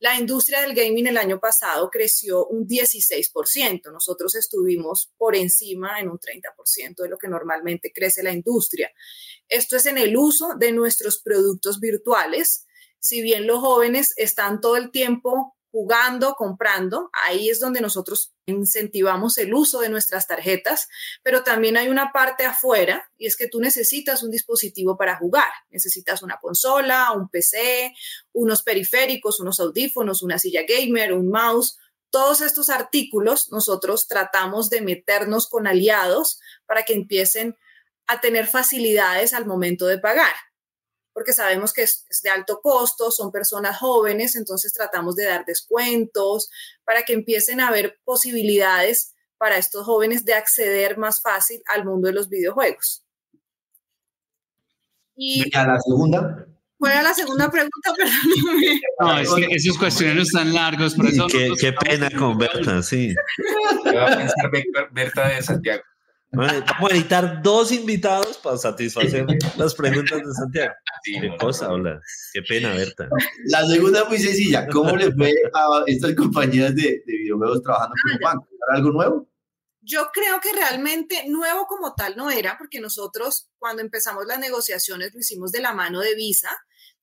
La 0.00 0.18
industria 0.18 0.62
del 0.62 0.74
gaming 0.74 1.06
el 1.06 1.16
año 1.16 1.38
pasado 1.38 1.90
creció 1.90 2.44
un 2.46 2.66
16%, 2.66 3.92
nosotros 3.92 4.34
estuvimos 4.34 5.12
por 5.16 5.36
encima 5.36 6.00
en 6.00 6.10
un 6.10 6.18
30% 6.54 7.02
de 7.02 7.08
lo 7.08 7.18
que 7.18 7.28
normalmente 7.28 7.92
crece 7.92 8.22
la 8.22 8.32
industria. 8.32 8.90
Esto 9.48 9.76
es 9.76 9.86
en 9.86 9.98
el 9.98 10.16
uso 10.16 10.54
de 10.58 10.72
nuestros 10.72 11.20
productos 11.20 11.80
virtuales 11.80 12.66
si 13.06 13.22
bien 13.22 13.46
los 13.46 13.60
jóvenes 13.60 14.14
están 14.16 14.60
todo 14.60 14.76
el 14.76 14.90
tiempo 14.90 15.56
jugando, 15.70 16.34
comprando, 16.34 17.10
ahí 17.12 17.50
es 17.50 17.60
donde 17.60 17.80
nosotros 17.80 18.32
incentivamos 18.46 19.36
el 19.38 19.52
uso 19.52 19.80
de 19.80 19.90
nuestras 19.90 20.26
tarjetas, 20.26 20.88
pero 21.22 21.44
también 21.44 21.76
hay 21.76 21.88
una 21.88 22.12
parte 22.12 22.44
afuera 22.44 23.08
y 23.16 23.26
es 23.26 23.36
que 23.36 23.46
tú 23.46 23.60
necesitas 23.60 24.22
un 24.22 24.30
dispositivo 24.30 24.96
para 24.96 25.16
jugar, 25.18 25.50
necesitas 25.70 26.22
una 26.22 26.38
consola, 26.40 27.12
un 27.12 27.28
PC, 27.28 27.94
unos 28.32 28.62
periféricos, 28.62 29.38
unos 29.38 29.60
audífonos, 29.60 30.22
una 30.22 30.38
silla 30.38 30.62
gamer, 30.66 31.12
un 31.12 31.28
mouse. 31.28 31.78
Todos 32.10 32.40
estos 32.40 32.70
artículos 32.70 33.50
nosotros 33.50 34.06
tratamos 34.06 34.70
de 34.70 34.80
meternos 34.80 35.48
con 35.48 35.66
aliados 35.66 36.40
para 36.66 36.84
que 36.84 36.94
empiecen 36.94 37.56
a 38.06 38.20
tener 38.20 38.46
facilidades 38.46 39.32
al 39.32 39.46
momento 39.46 39.86
de 39.86 39.98
pagar 39.98 40.34
porque 41.16 41.32
sabemos 41.32 41.72
que 41.72 41.82
es, 41.82 42.04
de 42.22 42.28
alto 42.28 42.60
costo, 42.60 43.10
son 43.10 43.32
personas 43.32 43.78
jóvenes, 43.78 44.36
entonces 44.36 44.74
tratamos 44.74 45.16
de 45.16 45.24
dar 45.24 45.46
descuentos 45.46 46.50
para 46.84 47.04
que 47.04 47.14
empiecen 47.14 47.58
a 47.58 47.68
haber 47.68 47.98
posibilidades 48.04 49.14
para 49.38 49.56
estos 49.56 49.86
jóvenes 49.86 50.26
de 50.26 50.34
acceder 50.34 50.98
más 50.98 51.22
fácil 51.22 51.62
al 51.72 51.86
mundo 51.86 52.08
de 52.08 52.12
los 52.12 52.28
videojuegos. 52.28 53.02
Y 55.14 55.56
a 55.56 55.66
la 55.66 55.80
segunda. 55.80 56.46
¿Cuál 56.78 56.92
era 56.92 57.02
la 57.02 57.14
segunda 57.14 57.50
pregunta? 57.50 57.94
Perdóname. 57.96 58.80
No, 59.00 59.18
es 59.18 59.34
que 59.34 59.54
esos 59.54 59.78
cuestionarios 59.78 60.28
están 60.28 60.52
largos, 60.52 60.94
por 60.94 61.06
eso. 61.06 61.26
Qué, 61.26 61.52
qué 61.58 61.72
pena 61.72 62.10
con 62.10 62.36
Berta, 62.38 62.82
sí. 62.82 63.14
¿Qué 63.84 63.96
va 63.96 64.12
a 64.12 64.16
pensar 64.18 64.50
Berta 64.92 65.28
de 65.28 65.42
Santiago? 65.42 65.82
vamos 66.32 66.90
a 66.90 66.94
editar 66.94 67.42
dos 67.42 67.72
invitados 67.72 68.36
para 68.38 68.58
satisfacer 68.58 69.26
las 69.56 69.74
preguntas 69.74 70.18
de 70.18 70.34
Santiago. 70.34 70.74
Qué 71.04 71.36
cosa, 71.38 71.72
hola. 71.72 72.00
Qué 72.34 72.42
pena, 72.42 72.74
Berta. 72.74 73.08
La 73.46 73.64
segunda 73.66 74.00
es 74.00 74.08
muy 74.08 74.18
sencilla. 74.18 74.66
¿Cómo 74.68 74.96
le 74.96 75.12
fue 75.12 75.32
a 75.54 75.82
estas 75.86 76.14
compañías 76.14 76.74
de, 76.74 77.02
de 77.06 77.12
videojuegos 77.18 77.62
trabajando 77.62 77.94
con 78.02 78.12
un 78.12 78.18
banco? 78.20 78.48
¿Era 78.68 78.76
algo 78.76 78.90
nuevo? 78.92 79.28
Yo 79.86 80.10
creo 80.12 80.40
que 80.40 80.52
realmente 80.52 81.24
nuevo 81.28 81.66
como 81.66 81.94
tal 81.94 82.16
no 82.16 82.30
era, 82.30 82.58
porque 82.58 82.80
nosotros 82.80 83.50
cuando 83.58 83.82
empezamos 83.82 84.26
las 84.26 84.40
negociaciones 84.40 85.12
lo 85.14 85.20
hicimos 85.20 85.52
de 85.52 85.60
la 85.60 85.72
mano 85.72 86.00
de 86.00 86.14
Visa 86.14 86.50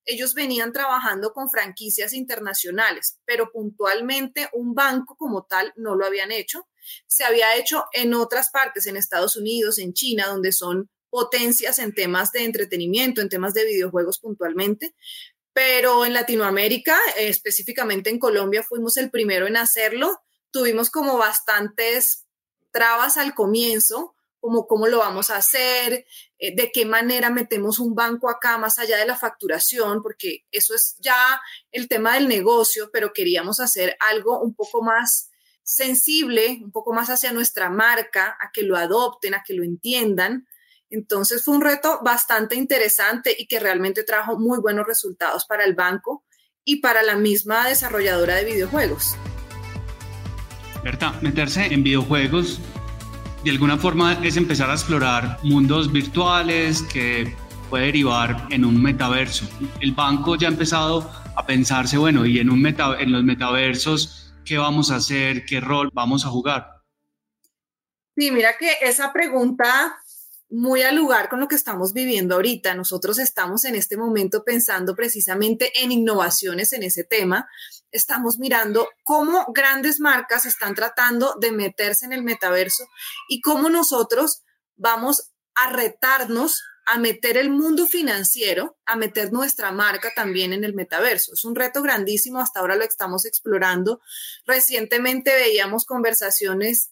ellos 0.06 0.34
venían 0.34 0.72
trabajando 0.72 1.32
con 1.32 1.50
franquicias 1.50 2.12
internacionales, 2.12 3.18
pero 3.24 3.50
puntualmente 3.50 4.48
un 4.52 4.74
banco 4.74 5.16
como 5.16 5.44
tal 5.44 5.72
no 5.76 5.96
lo 5.96 6.04
habían 6.04 6.30
hecho. 6.30 6.68
Se 7.06 7.24
había 7.24 7.56
hecho 7.56 7.84
en 7.92 8.14
otras 8.14 8.50
partes, 8.50 8.86
en 8.86 8.96
Estados 8.96 9.36
Unidos, 9.36 9.78
en 9.78 9.94
China, 9.94 10.26
donde 10.26 10.52
son 10.52 10.90
potencias 11.08 11.78
en 11.78 11.94
temas 11.94 12.32
de 12.32 12.44
entretenimiento, 12.44 13.20
en 13.20 13.28
temas 13.28 13.54
de 13.54 13.64
videojuegos 13.64 14.18
puntualmente, 14.18 14.94
pero 15.52 16.04
en 16.04 16.12
Latinoamérica, 16.12 16.98
específicamente 17.16 18.10
en 18.10 18.18
Colombia, 18.18 18.64
fuimos 18.64 18.96
el 18.96 19.10
primero 19.10 19.46
en 19.46 19.56
hacerlo. 19.56 20.20
Tuvimos 20.50 20.90
como 20.90 21.16
bastantes 21.16 22.23
trabas 22.74 23.16
al 23.16 23.34
comienzo, 23.34 24.16
como 24.40 24.66
cómo 24.66 24.88
lo 24.88 24.98
vamos 24.98 25.30
a 25.30 25.36
hacer, 25.36 26.04
eh, 26.38 26.56
de 26.56 26.72
qué 26.72 26.84
manera 26.84 27.30
metemos 27.30 27.78
un 27.78 27.94
banco 27.94 28.28
acá 28.28 28.58
más 28.58 28.80
allá 28.80 28.98
de 28.98 29.06
la 29.06 29.16
facturación, 29.16 30.02
porque 30.02 30.44
eso 30.50 30.74
es 30.74 30.96
ya 30.98 31.40
el 31.70 31.86
tema 31.86 32.14
del 32.14 32.26
negocio, 32.26 32.90
pero 32.92 33.12
queríamos 33.12 33.60
hacer 33.60 33.96
algo 34.00 34.40
un 34.40 34.54
poco 34.56 34.82
más 34.82 35.30
sensible, 35.62 36.58
un 36.62 36.72
poco 36.72 36.92
más 36.92 37.10
hacia 37.10 37.32
nuestra 37.32 37.70
marca, 37.70 38.36
a 38.40 38.50
que 38.52 38.64
lo 38.64 38.76
adopten, 38.76 39.34
a 39.34 39.44
que 39.46 39.54
lo 39.54 39.62
entiendan. 39.62 40.46
Entonces 40.90 41.44
fue 41.44 41.54
un 41.54 41.62
reto 41.62 42.00
bastante 42.02 42.56
interesante 42.56 43.34
y 43.38 43.46
que 43.46 43.60
realmente 43.60 44.02
trajo 44.02 44.36
muy 44.36 44.58
buenos 44.58 44.86
resultados 44.86 45.46
para 45.46 45.64
el 45.64 45.74
banco 45.74 46.24
y 46.64 46.80
para 46.80 47.04
la 47.04 47.14
misma 47.14 47.68
desarrolladora 47.68 48.34
de 48.34 48.44
videojuegos. 48.44 49.16
¿Verdad? 50.84 51.20
Meterse 51.22 51.64
en 51.72 51.82
videojuegos 51.82 52.60
de 53.42 53.50
alguna 53.50 53.76
forma 53.76 54.18
es 54.22 54.36
empezar 54.36 54.70
a 54.70 54.74
explorar 54.74 55.38
mundos 55.42 55.90
virtuales 55.90 56.82
que 56.82 57.34
puede 57.68 57.86
derivar 57.86 58.46
en 58.50 58.64
un 58.64 58.82
metaverso. 58.82 59.46
El 59.80 59.92
banco 59.92 60.36
ya 60.36 60.48
ha 60.48 60.50
empezado 60.50 61.10
a 61.36 61.44
pensarse, 61.46 61.98
bueno, 61.98 62.24
y 62.24 62.38
en, 62.38 62.50
un 62.50 62.62
meta, 62.62 62.96
en 62.98 63.12
los 63.12 63.24
metaversos 63.24 64.32
qué 64.44 64.56
vamos 64.58 64.90
a 64.90 64.96
hacer, 64.96 65.44
qué 65.46 65.60
rol 65.60 65.90
vamos 65.92 66.24
a 66.24 66.28
jugar. 66.28 66.68
Sí, 68.16 68.30
mira 68.30 68.56
que 68.58 68.70
esa 68.82 69.12
pregunta 69.12 69.98
muy 70.50 70.82
al 70.82 70.94
lugar 70.94 71.28
con 71.28 71.40
lo 71.40 71.48
que 71.48 71.56
estamos 71.56 71.92
viviendo 71.92 72.36
ahorita. 72.36 72.74
Nosotros 72.74 73.18
estamos 73.18 73.64
en 73.64 73.74
este 73.74 73.96
momento 73.96 74.44
pensando 74.44 74.94
precisamente 74.94 75.72
en 75.82 75.92
innovaciones 75.92 76.72
en 76.72 76.84
ese 76.84 77.04
tema. 77.04 77.48
Estamos 77.94 78.38
mirando 78.38 78.88
cómo 79.04 79.46
grandes 79.54 80.00
marcas 80.00 80.46
están 80.46 80.74
tratando 80.74 81.36
de 81.40 81.52
meterse 81.52 82.04
en 82.04 82.12
el 82.12 82.24
metaverso 82.24 82.84
y 83.28 83.40
cómo 83.40 83.70
nosotros 83.70 84.42
vamos 84.74 85.30
a 85.54 85.70
retarnos 85.70 86.60
a 86.86 86.98
meter 86.98 87.36
el 87.36 87.50
mundo 87.50 87.86
financiero, 87.86 88.76
a 88.84 88.96
meter 88.96 89.32
nuestra 89.32 89.70
marca 89.70 90.10
también 90.14 90.52
en 90.52 90.64
el 90.64 90.74
metaverso. 90.74 91.32
Es 91.34 91.44
un 91.44 91.54
reto 91.54 91.82
grandísimo, 91.82 92.40
hasta 92.40 92.58
ahora 92.58 92.74
lo 92.74 92.82
estamos 92.82 93.24
explorando. 93.24 94.00
Recientemente 94.44 95.34
veíamos 95.34 95.86
conversaciones 95.86 96.90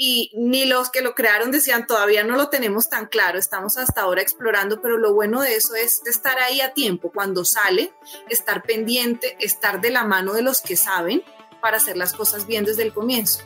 y 0.00 0.30
ni 0.36 0.64
los 0.64 0.90
que 0.90 1.02
lo 1.02 1.16
crearon 1.16 1.50
decían 1.50 1.88
todavía 1.88 2.22
no 2.22 2.36
lo 2.36 2.48
tenemos 2.48 2.88
tan 2.88 3.06
claro, 3.06 3.36
estamos 3.36 3.76
hasta 3.76 4.02
ahora 4.02 4.22
explorando, 4.22 4.80
pero 4.80 4.96
lo 4.96 5.12
bueno 5.12 5.42
de 5.42 5.56
eso 5.56 5.74
es 5.74 6.00
estar 6.06 6.38
ahí 6.38 6.60
a 6.60 6.72
tiempo, 6.72 7.10
cuando 7.10 7.44
sale, 7.44 7.92
estar 8.30 8.62
pendiente, 8.62 9.36
estar 9.40 9.80
de 9.80 9.90
la 9.90 10.04
mano 10.04 10.34
de 10.34 10.42
los 10.42 10.60
que 10.60 10.76
saben 10.76 11.24
para 11.60 11.78
hacer 11.78 11.96
las 11.96 12.12
cosas 12.12 12.46
bien 12.46 12.64
desde 12.64 12.84
el 12.84 12.94
comienzo. 12.94 13.40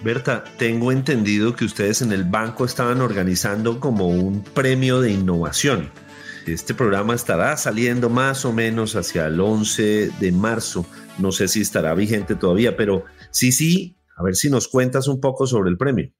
Berta, 0.00 0.44
tengo 0.58 0.92
entendido 0.92 1.56
que 1.56 1.64
ustedes 1.64 2.00
en 2.00 2.12
el 2.12 2.22
banco 2.22 2.64
estaban 2.64 3.00
organizando 3.00 3.80
como 3.80 4.06
un 4.06 4.44
premio 4.44 5.00
de 5.00 5.10
innovación. 5.10 5.90
Este 6.46 6.72
programa 6.72 7.14
estará 7.14 7.56
saliendo 7.56 8.08
más 8.08 8.44
o 8.44 8.52
menos 8.52 8.94
hacia 8.94 9.26
el 9.26 9.40
11 9.40 10.12
de 10.20 10.32
marzo. 10.32 10.86
No 11.18 11.32
sé 11.32 11.48
si 11.48 11.60
estará 11.60 11.92
vigente 11.94 12.34
todavía, 12.34 12.76
pero 12.76 13.04
sí, 13.30 13.52
sí, 13.52 13.99
a 14.20 14.22
ver 14.22 14.36
si 14.36 14.50
nos 14.50 14.68
cuentas 14.68 15.08
un 15.08 15.20
poco 15.20 15.46
sobre 15.46 15.70
el 15.70 15.78
premio. 15.78 16.12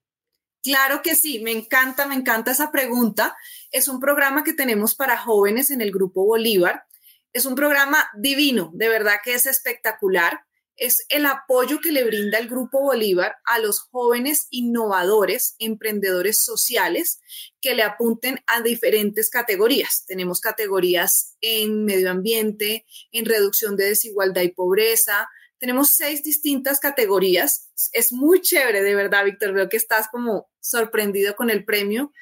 Claro 0.62 1.00
que 1.02 1.14
sí, 1.14 1.40
me 1.40 1.52
encanta, 1.52 2.06
me 2.06 2.14
encanta 2.14 2.50
esa 2.50 2.70
pregunta. 2.70 3.36
Es 3.70 3.88
un 3.88 4.00
programa 4.00 4.44
que 4.44 4.52
tenemos 4.52 4.94
para 4.94 5.18
jóvenes 5.18 5.70
en 5.70 5.80
el 5.80 5.90
Grupo 5.90 6.24
Bolívar. 6.24 6.84
Es 7.32 7.46
un 7.46 7.54
programa 7.54 8.08
divino, 8.18 8.70
de 8.74 8.88
verdad 8.88 9.16
que 9.22 9.34
es 9.34 9.46
espectacular 9.46 10.40
es 10.80 11.04
el 11.10 11.26
apoyo 11.26 11.78
que 11.80 11.92
le 11.92 12.04
brinda 12.04 12.38
el 12.38 12.48
Grupo 12.48 12.80
Bolívar 12.80 13.36
a 13.44 13.58
los 13.58 13.80
jóvenes 13.80 14.46
innovadores, 14.48 15.54
emprendedores 15.58 16.42
sociales 16.42 17.20
que 17.60 17.74
le 17.74 17.82
apunten 17.82 18.40
a 18.46 18.62
diferentes 18.62 19.28
categorías. 19.28 20.04
Tenemos 20.06 20.40
categorías 20.40 21.36
en 21.42 21.84
medio 21.84 22.10
ambiente, 22.10 22.86
en 23.12 23.26
reducción 23.26 23.76
de 23.76 23.88
desigualdad 23.88 24.40
y 24.40 24.52
pobreza. 24.52 25.28
Tenemos 25.60 25.94
seis 25.94 26.24
distintas 26.24 26.80
categorías. 26.80 27.70
Es 27.92 28.12
muy 28.12 28.40
chévere, 28.40 28.82
de 28.82 28.94
verdad, 28.96 29.24
Víctor. 29.24 29.52
Veo 29.52 29.68
que 29.68 29.76
estás 29.76 30.08
como 30.10 30.50
sorprendido 30.58 31.36
con 31.36 31.50
el 31.50 31.64
premio. 31.64 32.12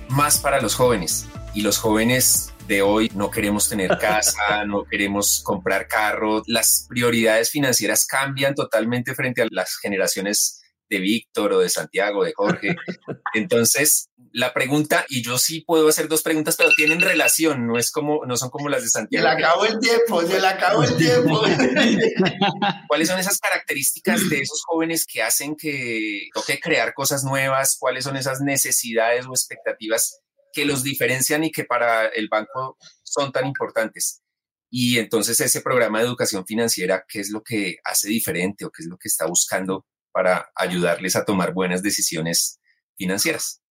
más 0.09 0.37
para 0.37 0.61
los 0.61 0.75
jóvenes. 0.75 1.29
Y 1.53 1.61
los 1.61 1.77
jóvenes 1.77 2.53
de 2.67 2.81
hoy 2.81 3.11
no 3.13 3.29
queremos 3.29 3.69
tener 3.69 3.97
casa, 3.99 4.65
no 4.65 4.85
queremos 4.85 5.41
comprar 5.43 5.87
carro. 5.87 6.43
Las 6.47 6.85
prioridades 6.89 7.51
financieras 7.51 8.05
cambian 8.05 8.55
totalmente 8.55 9.13
frente 9.15 9.41
a 9.41 9.47
las 9.51 9.77
generaciones 9.77 10.61
de 10.89 10.99
Víctor 10.99 11.53
o 11.53 11.59
de 11.59 11.69
Santiago, 11.69 12.23
de 12.23 12.33
Jorge. 12.33 12.75
Entonces, 13.33 14.09
la 14.31 14.51
pregunta, 14.51 15.05
y 15.09 15.21
yo 15.21 15.37
sí 15.37 15.61
puedo 15.61 15.87
hacer 15.87 16.07
dos 16.07 16.23
preguntas, 16.23 16.55
pero 16.57 16.71
tienen 16.75 17.01
relación, 17.01 17.67
no 17.67 17.77
es 17.77 17.91
como, 17.91 18.25
no 18.25 18.35
son 18.35 18.49
como 18.49 18.67
las 18.67 18.81
de 18.81 18.89
Santiago. 18.89 19.27
Se 19.27 19.31
le 19.31 19.45
acabó 19.45 19.65
el 19.65 19.79
tiempo, 19.79 20.21
se 20.23 20.41
le 20.41 20.47
acabó 20.47 20.83
el 20.83 20.97
tiempo. 20.97 21.41
¿Cuáles 22.87 23.07
son 23.07 23.19
esas 23.19 23.39
características 23.39 24.27
de 24.29 24.39
esos 24.39 24.63
jóvenes 24.65 25.05
que 25.05 25.21
hacen 25.21 25.55
que 25.55 26.29
toque 26.33 26.59
crear 26.59 26.95
cosas 26.95 27.23
nuevas? 27.23 27.77
¿Cuáles 27.79 28.03
son 28.03 28.17
esas 28.17 28.41
necesidades 28.41 29.27
o 29.27 29.31
expectativas 29.31 30.22
que 30.53 30.65
los 30.65 30.83
diferencian 30.83 31.43
y 31.43 31.51
que 31.51 31.65
para 31.65 32.07
el 32.07 32.29
banco 32.29 32.77
son 33.03 33.31
tan 33.31 33.47
importantes? 33.47 34.21
Y 34.69 34.99
entonces 34.99 35.39
ese 35.39 35.61
programa 35.61 35.99
de 35.99 36.05
educación 36.05 36.45
financiera, 36.45 37.03
¿qué 37.07 37.19
es 37.19 37.29
lo 37.29 37.43
que 37.43 37.77
hace 37.83 38.07
diferente 38.07 38.63
o 38.63 38.71
qué 38.71 38.83
es 38.83 38.87
lo 38.87 38.97
que 38.97 39.09
está 39.09 39.25
buscando 39.25 39.85
para 40.13 40.51
ayudarles 40.55 41.15
a 41.15 41.25
tomar 41.25 41.53
buenas 41.53 41.83
decisiones 41.83 42.59
financieras. 42.95 43.61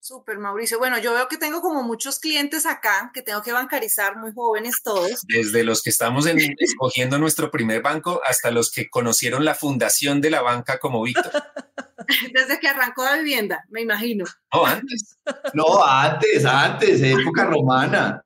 Súper, 0.00 0.38
Mauricio. 0.38 0.78
Bueno, 0.78 0.98
yo 0.98 1.12
veo 1.12 1.26
que 1.28 1.38
tengo 1.38 1.60
como 1.60 1.82
muchos 1.82 2.20
clientes 2.20 2.66
acá 2.66 3.10
que 3.12 3.20
tengo 3.20 3.42
que 3.42 3.52
bancarizar, 3.52 4.16
muy 4.16 4.32
jóvenes 4.32 4.76
todos. 4.82 5.22
Desde 5.26 5.64
los 5.64 5.82
que 5.82 5.90
estamos 5.90 6.26
escogiendo 6.58 7.18
nuestro 7.18 7.50
primer 7.50 7.82
banco 7.82 8.20
hasta 8.24 8.50
los 8.50 8.70
que 8.70 8.88
conocieron 8.88 9.44
la 9.44 9.54
fundación 9.54 10.20
de 10.20 10.30
la 10.30 10.42
banca 10.42 10.78
como 10.78 11.02
Víctor. 11.02 11.32
Desde 12.34 12.58
que 12.58 12.68
arrancó 12.68 13.04
la 13.04 13.16
vivienda, 13.16 13.64
me 13.68 13.82
imagino. 13.82 14.24
No, 14.52 14.66
antes. 14.66 15.18
No, 15.54 15.84
antes, 15.84 16.44
antes, 16.44 17.02
época 17.02 17.44
romana. 17.44 18.22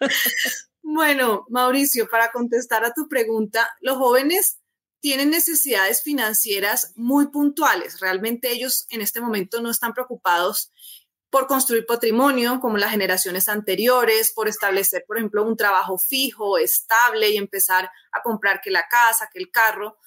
Bueno, 0.90 1.44
Mauricio, 1.50 2.08
para 2.08 2.32
contestar 2.32 2.82
a 2.82 2.94
tu 2.94 3.08
pregunta, 3.10 3.68
los 3.82 3.98
jóvenes 3.98 4.58
tienen 5.00 5.28
necesidades 5.28 6.02
financieras 6.02 6.94
muy 6.96 7.26
puntuales. 7.26 8.00
Realmente 8.00 8.50
ellos 8.50 8.86
en 8.88 9.02
este 9.02 9.20
momento 9.20 9.60
no 9.60 9.70
están 9.70 9.92
preocupados 9.92 10.72
por 11.30 11.46
construir 11.46 11.84
patrimonio 11.84 12.58
como 12.60 12.78
las 12.78 12.90
generaciones 12.90 13.48
anteriores, 13.48 14.32
por 14.32 14.48
establecer, 14.48 15.04
por 15.06 15.18
ejemplo, 15.18 15.44
un 15.44 15.56
trabajo 15.56 15.98
fijo, 15.98 16.56
estable 16.56 17.30
y 17.30 17.36
empezar 17.36 17.90
a 18.12 18.22
comprar 18.22 18.62
que 18.62 18.70
la 18.70 18.86
casa, 18.88 19.28
que 19.30 19.38
el 19.38 19.50
carro. 19.50 19.98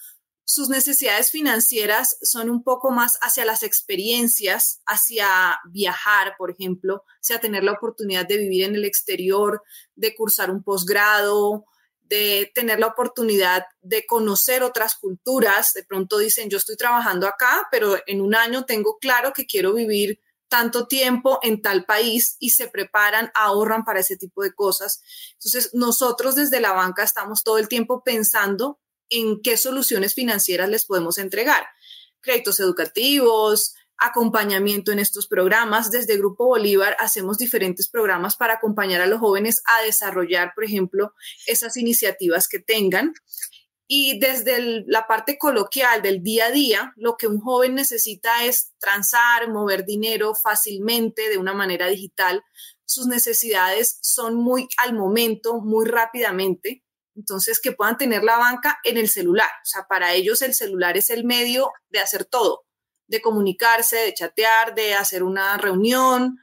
Sus 0.54 0.68
necesidades 0.68 1.32
financieras 1.32 2.18
son 2.22 2.50
un 2.50 2.62
poco 2.62 2.92
más 2.92 3.18
hacia 3.22 3.46
las 3.46 3.64
experiencias, 3.64 4.82
hacia 4.86 5.58
viajar, 5.70 6.36
por 6.38 6.52
ejemplo, 6.52 7.06
hacia 7.22 7.40
tener 7.40 7.64
la 7.64 7.72
oportunidad 7.72 8.28
de 8.28 8.36
vivir 8.36 8.66
en 8.66 8.76
el 8.76 8.84
exterior, 8.84 9.64
de 9.96 10.14
cursar 10.14 10.52
un 10.52 10.62
posgrado, 10.62 11.64
de 12.02 12.52
tener 12.54 12.82
la 12.82 12.88
oportunidad 12.88 13.64
de 13.80 14.06
conocer 14.06 14.62
otras 14.62 14.96
culturas. 14.96 15.72
De 15.72 15.86
pronto 15.86 16.18
dicen, 16.18 16.50
yo 16.50 16.58
estoy 16.58 16.76
trabajando 16.76 17.28
acá, 17.28 17.70
pero 17.72 18.00
en 18.06 18.20
un 18.20 18.36
año 18.36 18.66
tengo 18.66 18.98
claro 19.00 19.32
que 19.32 19.46
quiero 19.46 19.74
vivir 19.74 20.20
tanto 20.50 20.86
tiempo 20.86 21.40
en 21.44 21.62
tal 21.62 21.86
país 21.86 22.36
y 22.40 22.50
se 22.50 22.68
preparan, 22.68 23.32
ahorran 23.36 23.86
para 23.86 24.02
ese 24.02 24.18
tipo 24.18 24.44
de 24.44 24.54
cosas. 24.54 25.02
Entonces, 25.36 25.70
nosotros 25.72 26.36
desde 26.36 26.60
la 26.60 26.74
banca 26.74 27.04
estamos 27.04 27.42
todo 27.42 27.58
el 27.58 27.70
tiempo 27.70 28.04
pensando 28.04 28.82
en 29.12 29.42
qué 29.42 29.58
soluciones 29.58 30.16
financieras 30.16 30.70
les 30.70 30.86
podemos 30.86 31.20
entregar. 31.20 31.64
Créditos 32.22 32.60
educativos, 32.60 33.76
acompañamiento 34.02 34.92
en 34.92 35.00
estos 35.00 35.28
programas. 35.28 35.92
Desde 35.92 36.18
Grupo 36.18 36.48
Bolívar 36.48 36.98
hacemos 37.00 37.38
diferentes 37.38 37.88
programas 37.88 38.36
para 38.36 38.56
acompañar 38.56 39.02
a 39.02 39.06
los 39.06 39.20
jóvenes 39.20 39.62
a 39.66 39.84
desarrollar, 39.84 40.54
por 40.56 40.64
ejemplo, 40.64 41.14
esas 41.46 41.78
iniciativas 41.78 42.48
que 42.48 42.60
tengan. 42.60 43.14
Y 43.88 44.20
desde 44.20 44.84
la 44.88 45.06
parte 45.06 45.38
coloquial 45.38 46.02
del 46.02 46.24
día 46.24 46.46
a 46.46 46.52
día, 46.52 46.94
lo 46.96 47.18
que 47.18 47.28
un 47.28 47.42
joven 47.42 47.76
necesita 47.76 48.46
es 48.46 48.72
transar, 48.80 49.50
mover 49.50 49.86
dinero 49.86 50.34
fácilmente 50.34 51.30
de 51.30 51.38
una 51.38 51.54
manera 51.54 51.88
digital. 51.88 52.42
Sus 52.86 53.06
necesidades 53.06 54.00
son 54.02 54.36
muy 54.36 54.68
al 54.78 54.94
momento, 54.94 55.60
muy 55.60 55.86
rápidamente. 55.86 56.84
Entonces, 57.22 57.62
que 57.62 57.72
puedan 57.72 57.98
tener 57.98 58.24
la 58.24 58.38
banca 58.38 58.80
en 58.84 58.98
el 58.98 59.08
celular. 59.08 59.50
O 59.50 59.66
sea, 59.66 59.86
para 59.88 60.14
ellos 60.14 60.42
el 60.42 60.56
celular 60.56 60.98
es 60.98 61.12
el 61.12 61.24
medio 61.24 61.72
de 61.90 62.00
hacer 62.00 62.26
todo 62.26 62.66
de 63.12 63.22
comunicarse, 63.22 63.98
de 63.98 64.14
chatear, 64.14 64.74
de 64.74 64.94
hacer 64.94 65.22
una 65.22 65.58
reunión 65.58 66.40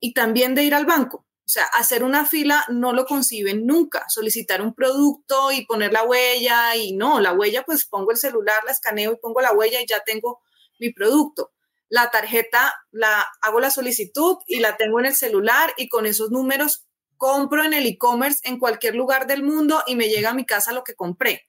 y 0.00 0.12
también 0.12 0.54
de 0.56 0.64
ir 0.64 0.74
al 0.74 0.84
banco. 0.84 1.18
O 1.18 1.52
sea, 1.52 1.64
hacer 1.64 2.02
una 2.02 2.26
fila 2.26 2.64
no 2.68 2.92
lo 2.92 3.06
conciben 3.06 3.64
nunca. 3.64 4.04
Solicitar 4.08 4.60
un 4.60 4.74
producto 4.74 5.52
y 5.52 5.64
poner 5.66 5.92
la 5.92 6.02
huella 6.02 6.74
y 6.76 6.96
no, 6.96 7.20
la 7.20 7.32
huella 7.32 7.62
pues 7.62 7.86
pongo 7.86 8.10
el 8.10 8.16
celular, 8.16 8.62
la 8.64 8.72
escaneo 8.72 9.12
y 9.12 9.16
pongo 9.18 9.40
la 9.40 9.52
huella 9.52 9.80
y 9.80 9.86
ya 9.86 10.00
tengo 10.04 10.40
mi 10.80 10.92
producto. 10.92 11.52
La 11.88 12.10
tarjeta 12.10 12.74
la 12.90 13.26
hago 13.40 13.60
la 13.60 13.70
solicitud 13.70 14.38
y 14.46 14.58
la 14.58 14.76
tengo 14.76 14.98
en 14.98 15.06
el 15.06 15.14
celular 15.14 15.72
y 15.76 15.88
con 15.88 16.06
esos 16.06 16.30
números 16.30 16.88
compro 17.20 17.62
en 17.62 17.74
el 17.74 17.84
e-commerce 17.84 18.40
en 18.44 18.58
cualquier 18.58 18.94
lugar 18.94 19.26
del 19.26 19.42
mundo 19.42 19.82
y 19.86 19.94
me 19.94 20.08
llega 20.08 20.30
a 20.30 20.34
mi 20.34 20.46
casa 20.46 20.72
lo 20.72 20.84
que 20.84 20.94
compré. 20.94 21.46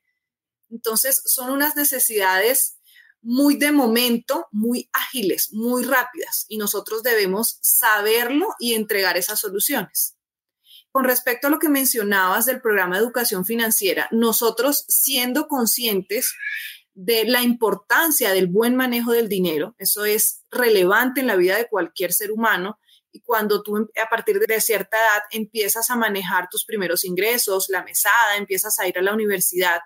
Entonces, 0.69 1.21
son 1.25 1.49
unas 1.49 1.77
necesidades 1.77 2.77
muy 3.21 3.55
de 3.55 3.71
momento, 3.71 4.47
muy 4.51 4.89
ágiles, 4.91 5.53
muy 5.53 5.83
rápidas 5.83 6.45
y 6.49 6.57
nosotros 6.57 7.03
debemos 7.03 7.57
saberlo 7.61 8.47
y 8.59 8.73
entregar 8.73 9.15
esas 9.15 9.39
soluciones. 9.39 10.17
Con 10.91 11.05
respecto 11.05 11.47
a 11.47 11.49
lo 11.49 11.57
que 11.57 11.69
mencionabas 11.69 12.45
del 12.45 12.59
programa 12.59 12.97
de 12.97 13.03
educación 13.03 13.45
financiera, 13.45 14.09
nosotros 14.11 14.83
siendo 14.89 15.47
conscientes 15.47 16.33
de 16.93 17.23
la 17.23 17.43
importancia 17.43 18.33
del 18.33 18.47
buen 18.47 18.75
manejo 18.75 19.13
del 19.13 19.29
dinero, 19.29 19.73
eso 19.77 20.03
es 20.03 20.43
relevante 20.51 21.21
en 21.21 21.27
la 21.27 21.37
vida 21.37 21.55
de 21.55 21.69
cualquier 21.69 22.11
ser 22.11 22.29
humano, 22.29 22.77
y 23.11 23.21
cuando 23.21 23.61
tú 23.61 23.77
a 23.77 24.09
partir 24.09 24.39
de 24.39 24.61
cierta 24.61 24.97
edad 24.97 25.23
empiezas 25.31 25.89
a 25.89 25.95
manejar 25.95 26.47
tus 26.49 26.65
primeros 26.65 27.03
ingresos, 27.03 27.67
la 27.69 27.83
mesada, 27.83 28.37
empiezas 28.37 28.79
a 28.79 28.87
ir 28.87 28.97
a 28.97 29.01
la 29.01 29.13
universidad, 29.13 29.81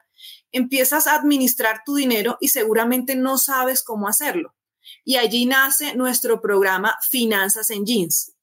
empiezas 0.51 1.07
a 1.07 1.15
administrar 1.15 1.81
tu 1.85 1.95
dinero 1.95 2.37
y 2.39 2.49
seguramente 2.49 3.15
no 3.15 3.37
sabes 3.37 3.83
cómo 3.83 4.07
hacerlo. 4.07 4.55
Y 5.03 5.17
allí 5.17 5.45
nace 5.45 5.95
nuestro 5.95 6.41
programa 6.41 6.97
Finanzas 7.09 7.69
en 7.71 7.85
Jeans. 7.85 8.33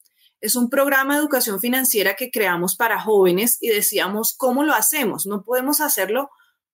Es 0.40 0.56
un 0.56 0.68
programa 0.68 1.14
de 1.14 1.20
educación 1.20 1.60
financiera 1.60 2.16
que 2.16 2.30
creamos 2.30 2.74
para 2.74 3.00
jóvenes 3.00 3.58
y 3.60 3.68
decíamos, 3.68 4.34
¿cómo 4.36 4.64
lo 4.64 4.74
hacemos? 4.74 5.24
No 5.26 5.44
podemos 5.44 5.80
hacerlo 5.80 6.30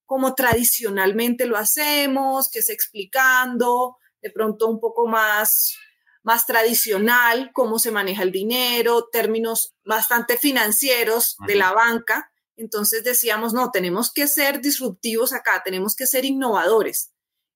como 0.07 0.35
tradicionalmente 0.35 1.45
lo 1.45 1.59
hacemos, 1.59 2.49
que 2.51 2.61
es 2.61 2.71
explicando, 2.71 3.99
de 4.23 4.31
pronto 4.31 4.67
un 4.69 4.81
poco 4.81 5.07
más 5.07 5.77
más 6.23 6.47
tradicional, 6.47 7.51
cómo 7.53 7.79
se 7.79 7.91
maneja 7.91 8.23
el 8.23 8.33
dinero, 8.33 9.09
términos 9.11 9.75
bastante 9.85 10.37
financieros 10.37 11.37
de 11.47 11.57
la 11.57 11.73
banca. 11.73 12.33
Entonces 12.57 13.05
decíamos, 13.05 13.53
no, 13.53 13.71
tenemos 13.71 14.13
que 14.13 14.27
ser 14.27 14.61
disruptivos 14.61 15.33
acá, 15.33 15.63
tenemos 15.65 15.95
que 15.95 16.07
ser 16.07 16.25
innovadores. 16.25 17.13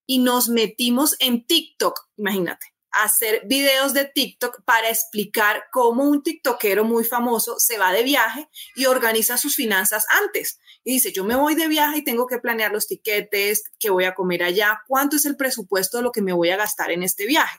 Y 0.06 0.18
nos 0.18 0.48
metimos 0.48 1.16
en 1.20 1.46
TikTok, 1.46 2.08
imagínate, 2.16 2.66
a 2.92 3.04
hacer 3.04 3.42
videos 3.46 3.94
de 3.94 4.04
TikTok 4.04 4.62
para 4.64 4.90
explicar 4.90 5.64
cómo 5.72 6.04
un 6.04 6.22
TikTokero 6.22 6.84
muy 6.84 7.04
famoso 7.04 7.58
se 7.58 7.78
va 7.78 7.92
de 7.92 8.02
viaje 8.02 8.48
y 8.76 8.84
organiza 8.84 9.38
sus 9.38 9.56
finanzas 9.56 10.04
antes. 10.22 10.60
Y 10.84 10.94
dice, 10.94 11.12
yo 11.12 11.24
me 11.24 11.34
voy 11.34 11.54
de 11.54 11.68
viaje 11.68 11.98
y 11.98 12.04
tengo 12.04 12.26
que 12.26 12.38
planear 12.38 12.70
los 12.70 12.86
tiquetes, 12.86 13.64
qué 13.78 13.90
voy 13.90 14.04
a 14.04 14.14
comer 14.14 14.42
allá, 14.42 14.82
cuánto 14.86 15.16
es 15.16 15.24
el 15.24 15.36
presupuesto 15.36 15.96
de 15.96 16.04
lo 16.04 16.12
que 16.12 16.22
me 16.22 16.32
voy 16.32 16.50
a 16.50 16.56
gastar 16.56 16.90
en 16.90 17.02
este 17.02 17.26
viaje. 17.26 17.58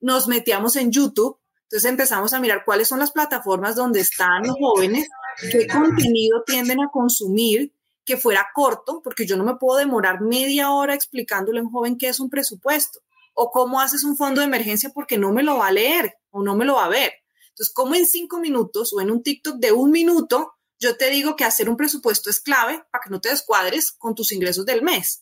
Nos 0.00 0.28
metíamos 0.28 0.76
en 0.76 0.90
YouTube 0.90 1.38
entonces 1.72 1.90
empezamos 1.90 2.34
a 2.34 2.38
mirar 2.38 2.66
cuáles 2.66 2.86
son 2.86 2.98
las 2.98 3.12
plataformas 3.12 3.76
donde 3.76 4.00
están 4.00 4.46
los 4.46 4.56
jóvenes, 4.60 5.08
qué 5.50 5.66
contenido 5.66 6.42
tienden 6.44 6.82
a 6.82 6.90
consumir 6.92 7.72
que 8.04 8.18
fuera 8.18 8.46
corto, 8.54 9.00
porque 9.02 9.24
yo 9.24 9.38
no 9.38 9.44
me 9.44 9.56
puedo 9.56 9.78
demorar 9.78 10.20
media 10.20 10.70
hora 10.70 10.94
explicándole 10.94 11.60
a 11.60 11.62
un 11.62 11.70
joven 11.70 11.96
qué 11.96 12.08
es 12.08 12.20
un 12.20 12.28
presupuesto 12.28 13.00
o 13.32 13.50
cómo 13.50 13.80
haces 13.80 14.04
un 14.04 14.18
fondo 14.18 14.42
de 14.42 14.48
emergencia 14.48 14.90
porque 14.90 15.16
no 15.16 15.32
me 15.32 15.42
lo 15.42 15.56
va 15.56 15.68
a 15.68 15.72
leer 15.72 16.12
o 16.28 16.42
no 16.42 16.56
me 16.56 16.66
lo 16.66 16.74
va 16.74 16.84
a 16.84 16.90
ver. 16.90 17.10
Entonces, 17.48 17.72
como 17.72 17.94
en 17.94 18.04
cinco 18.04 18.38
minutos 18.38 18.92
o 18.92 19.00
en 19.00 19.10
un 19.10 19.22
TikTok 19.22 19.56
de 19.56 19.72
un 19.72 19.92
minuto, 19.92 20.52
yo 20.78 20.98
te 20.98 21.08
digo 21.08 21.36
que 21.36 21.44
hacer 21.44 21.70
un 21.70 21.78
presupuesto 21.78 22.28
es 22.28 22.40
clave 22.40 22.84
para 22.90 23.02
que 23.02 23.08
no 23.08 23.22
te 23.22 23.30
descuadres 23.30 23.92
con 23.92 24.14
tus 24.14 24.32
ingresos 24.32 24.66
del 24.66 24.82
mes. 24.82 25.21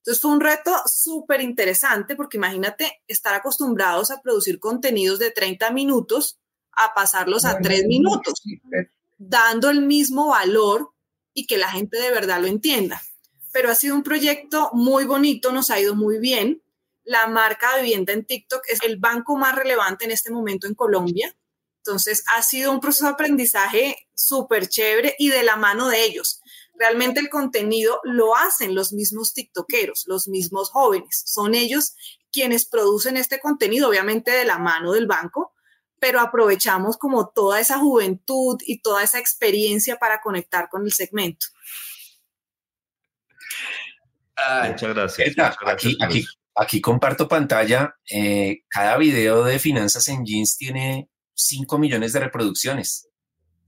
Entonces 0.00 0.22
fue 0.22 0.30
un 0.30 0.40
reto 0.40 0.74
súper 0.86 1.42
interesante 1.42 2.16
porque 2.16 2.38
imagínate 2.38 3.02
estar 3.06 3.34
acostumbrados 3.34 4.10
a 4.10 4.22
producir 4.22 4.58
contenidos 4.58 5.18
de 5.18 5.30
30 5.30 5.70
minutos 5.72 6.38
a 6.72 6.94
pasarlos 6.94 7.44
a 7.44 7.58
3 7.58 7.84
minutos, 7.86 8.40
dando 9.18 9.68
el 9.68 9.82
mismo 9.82 10.28
valor 10.28 10.94
y 11.34 11.46
que 11.46 11.58
la 11.58 11.70
gente 11.70 12.00
de 12.00 12.10
verdad 12.10 12.40
lo 12.40 12.46
entienda. 12.46 13.02
Pero 13.52 13.70
ha 13.70 13.74
sido 13.74 13.94
un 13.94 14.02
proyecto 14.02 14.70
muy 14.72 15.04
bonito, 15.04 15.52
nos 15.52 15.68
ha 15.68 15.78
ido 15.78 15.94
muy 15.94 16.18
bien. 16.18 16.62
La 17.04 17.26
marca 17.26 17.76
de 17.76 17.82
vivienda 17.82 18.14
en 18.14 18.24
TikTok 18.24 18.62
es 18.68 18.80
el 18.82 18.96
banco 18.96 19.36
más 19.36 19.54
relevante 19.54 20.06
en 20.06 20.12
este 20.12 20.30
momento 20.30 20.66
en 20.66 20.74
Colombia. 20.74 21.36
Entonces 21.78 22.24
ha 22.34 22.42
sido 22.42 22.72
un 22.72 22.80
proceso 22.80 23.04
de 23.04 23.12
aprendizaje 23.12 24.08
súper 24.14 24.68
chévere 24.68 25.14
y 25.18 25.28
de 25.28 25.42
la 25.42 25.56
mano 25.56 25.88
de 25.88 26.04
ellos 26.04 26.39
realmente 26.74 27.20
el 27.20 27.28
contenido 27.28 28.00
lo 28.04 28.36
hacen 28.36 28.74
los 28.74 28.92
mismos 28.92 29.34
TikTokeros, 29.34 30.04
los 30.06 30.28
mismos 30.28 30.70
jóvenes. 30.70 31.22
Son 31.26 31.54
ellos 31.54 31.94
quienes 32.32 32.66
producen 32.66 33.16
este 33.16 33.40
contenido, 33.40 33.88
obviamente 33.88 34.30
de 34.30 34.44
la 34.44 34.58
mano 34.58 34.92
del 34.92 35.06
banco, 35.06 35.54
pero 35.98 36.20
aprovechamos 36.20 36.96
como 36.96 37.28
toda 37.28 37.60
esa 37.60 37.78
juventud 37.78 38.56
y 38.64 38.80
toda 38.80 39.02
esa 39.02 39.18
experiencia 39.18 39.96
para 39.96 40.20
conectar 40.20 40.68
con 40.70 40.84
el 40.84 40.92
segmento. 40.92 41.46
muchas 44.68 44.94
gracias. 44.94 45.36
Aquí, 46.56 46.80
comparto 46.80 47.28
pantalla. 47.28 47.94
Eh, 48.10 48.62
cada 48.68 48.96
video 48.96 49.44
de 49.44 49.58
finanzas 49.58 50.08
en 50.08 50.24
jeans 50.24 50.56
tiene 50.56 51.08
5 51.34 51.78
millones 51.78 52.12
de 52.12 52.20
reproducciones. 52.20 53.09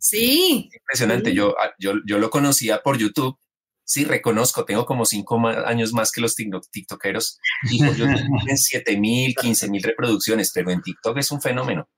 Sí. 0.02 0.68
Impresionante. 0.74 1.32
Yo, 1.32 1.54
ah, 1.58 1.72
yo, 1.78 1.92
yo 2.04 2.18
lo 2.18 2.28
conocía 2.28 2.82
por 2.82 2.98
YouTube. 2.98 3.38
Sí, 3.84 4.04
reconozco, 4.04 4.64
tengo 4.64 4.84
como 4.84 5.04
cinco 5.04 5.40
años 5.46 5.92
más 5.92 6.10
que 6.10 6.20
los 6.20 6.34
TikTokeros 6.34 7.38
y 7.70 7.78
por 7.84 7.94
YouTube 7.94 8.26
tienen 8.38 8.56
7 8.56 8.96
mil, 8.96 9.34
15 9.34 9.68
mil 9.68 9.82
reproducciones, 9.82 10.50
pero 10.52 10.70
en 10.70 10.82
TikTok 10.82 11.18
es 11.18 11.30
un 11.30 11.40
fenómeno. 11.40 11.88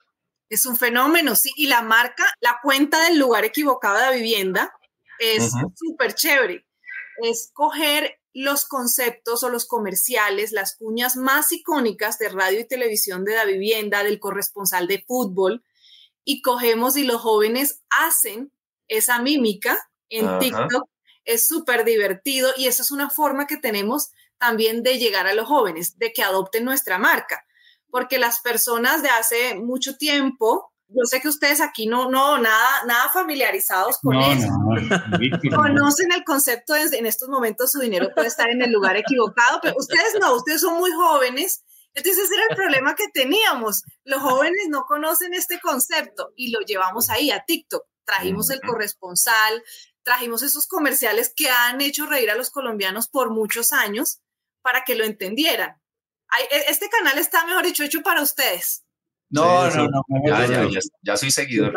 Es 0.49 0.67
un 0.67 0.77
fenómeno, 0.77 1.35
sí. 1.35 1.51
Y 1.57 1.67
la 1.67 1.83
marca, 1.83 2.25
la 2.41 2.59
cuenta 2.63 3.03
del 3.05 3.19
lugar 3.19 3.45
equivocado 3.45 4.11
de 4.11 4.17
vivienda 4.17 4.73
es 5.19 5.53
súper 5.75 6.15
chévere. 6.15 6.67
Es 7.23 7.51
coger 7.53 8.19
los 8.35 8.67
conceptos 8.67 9.45
o 9.45 9.49
los 9.49 9.67
comerciales, 9.67 10.53
las 10.53 10.77
cuñas 10.77 11.17
más 11.17 11.53
icónicas 11.53 12.19
de 12.19 12.29
radio 12.29 12.61
y 12.61 12.67
televisión 12.67 13.25
de 13.25 13.37
la 13.37 13.45
vivienda, 13.45 14.03
del 14.03 14.19
corresponsal 14.19 14.89
de 14.89 15.05
fútbol, 15.07 15.63
y 16.25 16.43
cogemos 16.43 16.97
y 16.97 17.05
los 17.05 17.21
jóvenes 17.21 17.83
hacen 17.91 18.53
esa 18.89 19.21
mímica 19.21 19.79
en 20.09 20.39
TikTok. 20.39 20.89
Es 21.25 21.47
súper 21.47 21.85
divertido 21.85 22.51
y 22.57 22.67
esa 22.67 22.83
es 22.83 22.91
una 22.91 23.11
forma 23.11 23.47
que 23.47 23.57
tenemos 23.57 24.13
también 24.39 24.83
de 24.83 24.99
llegar 24.99 25.27
a 25.27 25.35
los 25.35 25.49
jóvenes, 25.49 25.99
de 25.99 26.13
que 26.13 26.23
adopten 26.23 26.65
nuestra 26.65 26.99
marca, 26.99 27.47
porque 27.91 28.19
las 28.19 28.41
personas 28.41 29.03
de 29.03 29.09
hace 29.09 29.55
mucho 29.55 29.97
tiempo, 29.97 30.71
yo 30.89 31.05
sé 31.05 31.21
que 31.21 31.29
ustedes 31.29 31.63
aquí 31.63 31.87
no, 31.87 32.11
no, 32.11 32.37
nada, 32.39 32.85
nada 32.87 33.09
familiarizados 33.09 33.99
con 34.03 34.17
eso, 34.17 34.49
conocen 35.55 36.13
el 36.13 36.25
concepto 36.25 36.75
de 36.75 36.99
en 36.99 37.07
estos 37.07 37.29
momentos 37.29 37.73
su 37.73 37.81
dinero 37.81 38.11
puede 38.15 38.29
estar 38.29 38.51
en 38.51 38.61
el 38.61 38.71
lugar 38.71 38.97
equivocado, 38.97 39.61
pero 39.63 39.77
ustedes 39.79 40.17
no, 40.21 40.35
ustedes 40.35 40.61
son 40.61 40.79
muy 40.79 40.93
jóvenes 40.93 41.63
entonces 41.95 42.25
ese 42.25 42.35
era 42.35 42.45
el 42.51 42.57
problema 42.57 42.95
que 42.95 43.09
teníamos. 43.09 43.85
Los 44.05 44.21
jóvenes 44.21 44.67
no 44.69 44.85
conocen 44.85 45.33
este 45.33 45.61
concepto 45.61 46.33
y 46.37 46.51
lo 46.51 46.61
llevamos 46.61 47.09
ahí 47.09 47.31
a 47.31 47.45
TikTok. 47.45 47.87
Trajimos 48.05 48.51
el 48.51 48.61
corresponsal, 48.61 49.63
trajimos 50.03 50.43
esos 50.43 50.67
comerciales 50.67 51.33
que 51.35 51.49
han 51.49 51.81
hecho 51.81 52.07
reír 52.07 52.31
a 52.31 52.37
los 52.37 52.51
colombianos 52.51 53.09
por 53.09 53.31
muchos 53.31 53.73
años 53.73 54.21
para 54.61 54.85
que 54.85 54.97
lo 54.97 55.05
entendieran. 55.05 55.81
E, 56.51 56.71
este 56.71 56.89
canal 56.89 57.17
está, 57.19 57.47
mejor 57.47 57.65
dicho, 57.65 57.85
hecho 57.85 58.03
para 58.03 58.23
ustedes. 58.23 58.85
No, 59.31 59.71
no, 59.71 59.89
no. 59.89 60.03
Ya, 61.03 61.17
soy 61.17 61.31
seguidor. 61.31 61.73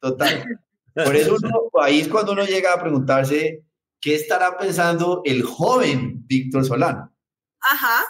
Total, 0.00 0.42
total. 0.44 0.60
Por 1.04 1.16
eso 1.16 1.36
ahí 1.80 2.00
es 2.00 2.08
cuando 2.08 2.32
uno 2.32 2.44
llega 2.44 2.72
a 2.72 2.80
preguntarse 2.80 3.64
qué 4.00 4.14
estará 4.14 4.58
pensando 4.58 5.22
el 5.24 5.42
joven 5.42 6.26
Víctor 6.26 6.64
Solano. 6.64 7.14
Ajá. 7.60 8.04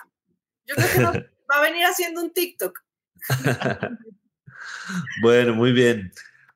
Yo 0.64 0.76
creo 0.76 1.12
que 1.12 1.29
va 1.50 1.58
a 1.58 1.62
venir 1.62 1.84
haciendo 1.84 2.22
un 2.22 2.32
TikTok. 2.32 2.78
bueno, 5.22 5.54
muy 5.54 5.72
bien. 5.72 6.12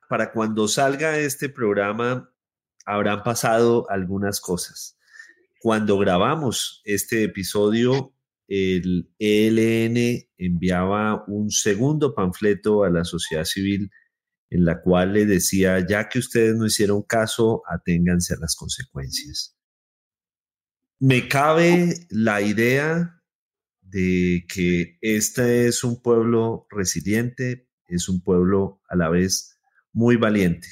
Para 0.07 0.31
cuando 0.31 0.67
salga 0.67 1.17
este 1.17 1.49
programa, 1.49 2.31
habrán 2.85 3.23
pasado 3.23 3.89
algunas 3.89 4.39
cosas. 4.39 4.97
Cuando 5.59 5.97
grabamos 5.97 6.81
este 6.85 7.23
episodio, 7.23 8.13
el 8.47 9.09
ELN 9.17 10.29
enviaba 10.37 11.23
un 11.27 11.49
segundo 11.49 12.13
panfleto 12.13 12.83
a 12.83 12.89
la 12.91 13.03
sociedad 13.03 13.45
civil 13.45 13.89
en 14.51 14.63
la 14.63 14.81
cual 14.81 15.13
le 15.13 15.25
decía, 15.25 15.85
ya 15.85 16.07
que 16.07 16.19
ustedes 16.19 16.55
no 16.55 16.67
hicieron 16.67 17.01
caso, 17.01 17.63
aténganse 17.67 18.35
a 18.35 18.37
las 18.39 18.55
consecuencias. 18.55 19.57
Me 20.99 21.27
cabe 21.27 22.07
la 22.09 22.41
idea 22.41 23.14
de 23.95 24.45
que 24.49 24.97
este 24.99 25.67
es 25.67 25.85
un 25.85 26.01
pueblo 26.01 26.67
resiliente, 26.69 27.69
es 27.87 28.09
un 28.09 28.21
pueblo 28.21 28.81
a 28.89 28.97
la 28.97 29.07
vez 29.07 29.57
muy 29.93 30.17
valiente. 30.17 30.67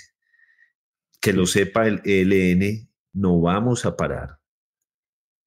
Que 1.22 1.32
lo 1.32 1.46
sepa 1.46 1.88
el 1.88 2.02
ELN, 2.04 2.92
no 3.14 3.40
vamos 3.40 3.86
a 3.86 3.96
parar. 3.96 4.42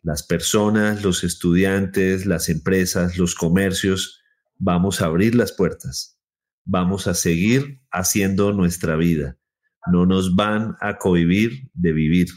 Las 0.02 0.22
personas, 0.22 1.04
los 1.04 1.22
estudiantes, 1.22 2.24
las 2.24 2.48
empresas, 2.48 3.18
los 3.18 3.34
comercios, 3.34 4.22
vamos 4.56 5.02
a 5.02 5.06
abrir 5.06 5.34
las 5.34 5.52
puertas. 5.52 6.18
Vamos 6.64 7.06
a 7.06 7.12
seguir 7.12 7.82
haciendo 7.90 8.52
nuestra 8.52 8.96
vida. 8.96 9.36
No 9.92 10.06
nos 10.06 10.34
van 10.34 10.76
a 10.80 10.96
cohibir 10.96 11.68
de 11.74 11.92
vivir. 11.92 12.28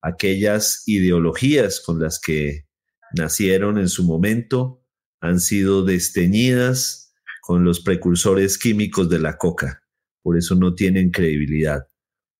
Aquellas 0.00 0.84
ideologías 0.86 1.80
con 1.80 2.00
las 2.00 2.18
que 2.18 2.67
nacieron 3.14 3.78
en 3.78 3.88
su 3.88 4.04
momento 4.04 4.84
han 5.20 5.40
sido 5.40 5.84
desteñidas 5.84 7.14
con 7.42 7.64
los 7.64 7.80
precursores 7.80 8.58
químicos 8.58 9.08
de 9.08 9.18
la 9.18 9.38
coca. 9.38 9.82
Por 10.22 10.36
eso 10.36 10.54
no 10.54 10.74
tienen 10.74 11.10
credibilidad. 11.10 11.88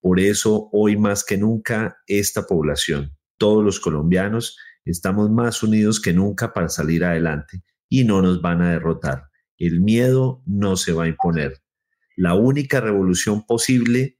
Por 0.01 0.19
eso 0.19 0.69
hoy 0.71 0.95
más 0.97 1.25
que 1.25 1.37
nunca 1.37 1.97
esta 2.07 2.45
población, 2.45 3.17
todos 3.37 3.63
los 3.63 3.79
colombianos, 3.79 4.57
estamos 4.85 5.29
más 5.29 5.61
unidos 5.63 5.99
que 5.99 6.13
nunca 6.13 6.53
para 6.53 6.69
salir 6.69 7.03
adelante 7.03 7.63
y 7.89 8.03
no 8.03 8.21
nos 8.21 8.41
van 8.41 8.61
a 8.61 8.71
derrotar. 8.71 9.23
El 9.57 9.81
miedo 9.81 10.41
no 10.45 10.77
se 10.77 10.93
va 10.93 11.05
a 11.05 11.07
imponer. 11.07 11.61
La 12.15 12.35
única 12.35 12.79
revolución 12.79 13.45
posible 13.45 14.18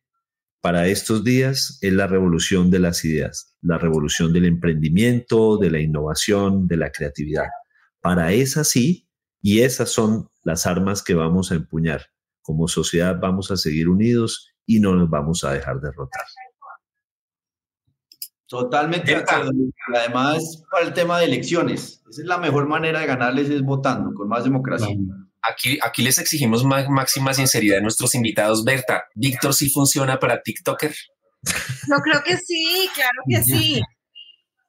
para 0.61 0.87
estos 0.87 1.23
días 1.23 1.79
es 1.81 1.93
la 1.93 2.07
revolución 2.07 2.69
de 2.69 2.79
las 2.79 3.05
ideas, 3.05 3.55
la 3.61 3.77
revolución 3.77 4.33
del 4.33 4.45
emprendimiento, 4.45 5.57
de 5.57 5.71
la 5.71 5.79
innovación, 5.79 6.67
de 6.67 6.77
la 6.77 6.91
creatividad. 6.91 7.47
Para 8.01 8.33
esa 8.33 8.63
sí, 8.63 9.09
y 9.41 9.61
esas 9.61 9.89
son 9.89 10.29
las 10.43 10.65
armas 10.65 11.01
que 11.01 11.13
vamos 11.13 11.51
a 11.51 11.55
empuñar. 11.55 12.07
Como 12.41 12.67
sociedad 12.67 13.17
vamos 13.19 13.51
a 13.51 13.57
seguir 13.57 13.87
unidos 13.87 14.53
y 14.65 14.79
no 14.79 14.95
nos 14.95 15.09
vamos 15.09 15.43
a 15.43 15.53
dejar 15.53 15.79
derrotar. 15.79 16.25
Totalmente 18.47 19.15
Además, 19.95 20.63
para 20.71 20.87
el 20.87 20.93
tema 20.93 21.19
de 21.19 21.25
elecciones, 21.25 22.03
esa 22.09 22.21
es 22.21 22.27
la 22.27 22.39
mejor 22.39 22.67
manera 22.67 22.99
de 22.99 23.05
ganarles 23.05 23.49
es 23.49 23.61
votando, 23.61 24.13
con 24.13 24.27
más 24.27 24.43
democracia. 24.43 24.97
Aquí, 25.41 25.79
aquí 25.81 26.03
les 26.03 26.17
exigimos 26.17 26.63
máxima 26.65 27.33
sinceridad 27.33 27.79
a 27.79 27.81
nuestros 27.81 28.13
invitados. 28.15 28.63
Berta, 28.63 29.05
¿Víctor 29.15 29.53
sí 29.53 29.69
funciona 29.69 30.19
para 30.19 30.41
TikToker? 30.41 30.93
Yo 31.43 31.95
creo 32.03 32.21
que 32.23 32.37
sí, 32.37 32.89
claro 32.93 33.21
que 33.27 33.43
sí. 33.43 33.81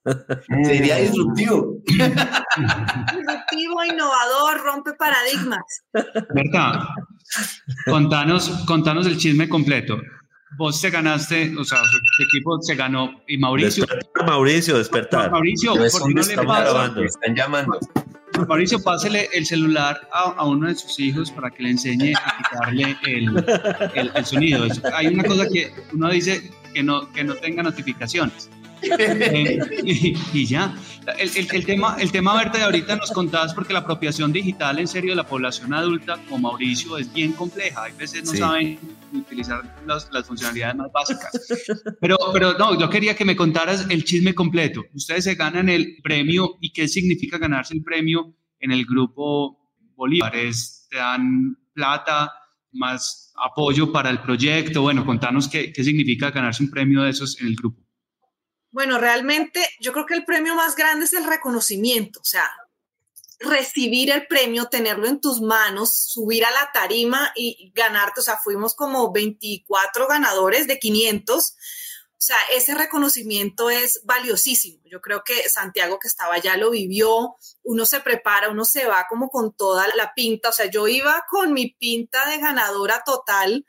Sería 0.64 0.96
disruptivo. 0.96 1.76
disruptivo, 1.86 3.84
innovador, 3.84 4.60
rompe 4.62 4.94
paradigmas. 4.94 5.84
Berta, 6.34 6.88
contanos, 7.86 8.48
contanos 8.66 9.06
el 9.06 9.18
chisme 9.18 9.48
completo. 9.48 10.00
Vos 10.58 10.80
te 10.80 10.90
ganaste, 10.90 11.54
o 11.56 11.64
sea, 11.64 11.78
tu 11.80 12.24
equipo 12.24 12.60
se 12.60 12.74
ganó 12.74 13.22
y 13.28 13.38
Mauricio. 13.38 13.84
Despertar, 13.86 14.26
Mauricio, 14.26 14.78
despertar. 14.78 15.30
Mauricio, 15.30 15.74
¿por 15.74 16.08
qué 16.08 16.14
no 16.14 16.22
le 16.22 16.36
pasa? 16.46 16.92
Están 17.04 17.36
llamando. 17.36 17.78
Mauricio, 18.48 18.82
pásele 18.82 19.28
el 19.32 19.46
celular 19.46 20.08
a, 20.12 20.44
uno 20.44 20.68
de 20.68 20.74
sus 20.74 20.98
hijos 21.00 21.30
para 21.30 21.50
que 21.50 21.62
le 21.62 21.70
enseñe 21.70 22.14
a 22.14 22.36
quitarle 22.36 22.96
el, 23.06 24.24
sonido. 24.24 24.66
hay 24.94 25.08
una 25.08 25.24
cosa 25.24 25.46
que 25.48 25.72
uno 25.92 26.10
dice 26.10 26.50
que 26.72 26.82
no, 26.82 27.10
que 27.12 27.24
no 27.24 27.34
tenga 27.34 27.62
notificaciones. 27.62 28.50
Eh, 28.82 29.58
y, 30.32 30.46
ya. 30.46 30.74
El, 31.18 31.64
tema, 31.64 31.96
el 31.98 32.12
tema, 32.12 32.36
Berta, 32.36 32.58
de 32.58 32.64
ahorita 32.64 32.96
nos 32.96 33.10
contabas 33.10 33.54
porque 33.54 33.72
la 33.72 33.80
apropiación 33.80 34.32
digital 34.32 34.78
en 34.78 34.86
serio 34.86 35.10
de 35.10 35.16
la 35.16 35.26
población 35.26 35.72
adulta, 35.74 36.18
como 36.28 36.50
Mauricio, 36.50 36.98
es 36.98 37.12
bien 37.12 37.32
compleja. 37.32 37.84
Hay 37.84 37.92
veces 37.92 38.24
no 38.24 38.34
saben 38.34 38.78
utilizar 39.12 39.62
las, 39.86 40.08
funcionalidades 40.26 40.76
más 40.76 40.92
básicas. 40.92 41.48
Pero, 42.00 42.16
pero 42.32 42.54
no, 42.54 42.78
yo 42.78 42.88
quería 42.88 43.14
que 43.14 43.24
me 43.24 43.36
contaras 43.36 43.86
el 43.88 44.04
chisme 44.04 44.34
completo. 44.34 44.84
Ustedes 44.94 45.24
se 45.24 45.34
ganan 45.34 45.68
el 45.68 45.98
premio 46.02 46.56
y 46.60 46.72
qué 46.72 46.86
significa 46.88 47.38
ganarse 47.38 47.74
el 47.74 47.82
premio 47.82 48.34
en 48.60 48.72
el 48.72 48.84
grupo 48.84 49.58
Bolívares. 49.96 50.86
Te 50.90 50.98
dan 50.98 51.56
plata 51.72 52.32
más 52.72 53.32
apoyo 53.36 53.92
para 53.92 54.10
el 54.10 54.20
proyecto. 54.20 54.82
Bueno, 54.82 55.04
contanos 55.04 55.48
qué, 55.48 55.72
qué 55.72 55.82
significa 55.82 56.30
ganarse 56.30 56.62
un 56.62 56.70
premio 56.70 57.02
de 57.02 57.10
esos 57.10 57.40
en 57.40 57.48
el 57.48 57.56
grupo. 57.56 57.82
Bueno, 58.70 58.98
realmente 58.98 59.68
yo 59.80 59.92
creo 59.92 60.06
que 60.06 60.14
el 60.14 60.24
premio 60.24 60.54
más 60.54 60.76
grande 60.76 61.04
es 61.04 61.12
el 61.12 61.24
reconocimiento, 61.24 62.20
o 62.20 62.24
sea, 62.24 62.48
recibir 63.40 64.10
el 64.10 64.26
premio, 64.26 64.66
tenerlo 64.66 65.08
en 65.08 65.20
tus 65.20 65.40
manos, 65.40 65.96
subir 65.96 66.44
a 66.44 66.50
la 66.50 66.70
tarima 66.72 67.32
y 67.34 67.72
ganarte, 67.74 68.20
o 68.20 68.22
sea, 68.22 68.36
fuimos 68.36 68.74
como 68.74 69.12
24 69.12 70.06
ganadores 70.06 70.66
de 70.66 70.78
500. 70.78 71.56
O 72.12 72.22
sea, 72.22 72.36
ese 72.54 72.74
reconocimiento 72.74 73.70
es 73.70 74.02
valiosísimo. 74.04 74.82
Yo 74.84 75.00
creo 75.00 75.24
que 75.24 75.48
Santiago 75.48 75.98
que 75.98 76.06
estaba 76.06 76.34
allá 76.34 76.58
lo 76.58 76.70
vivió, 76.70 77.36
uno 77.62 77.86
se 77.86 78.00
prepara, 78.00 78.50
uno 78.50 78.66
se 78.66 78.84
va 78.84 79.06
como 79.08 79.30
con 79.30 79.54
toda 79.54 79.86
la 79.96 80.12
pinta, 80.12 80.50
o 80.50 80.52
sea, 80.52 80.66
yo 80.66 80.86
iba 80.86 81.24
con 81.30 81.54
mi 81.54 81.70
pinta 81.72 82.28
de 82.28 82.36
ganadora 82.36 83.02
total 83.06 83.64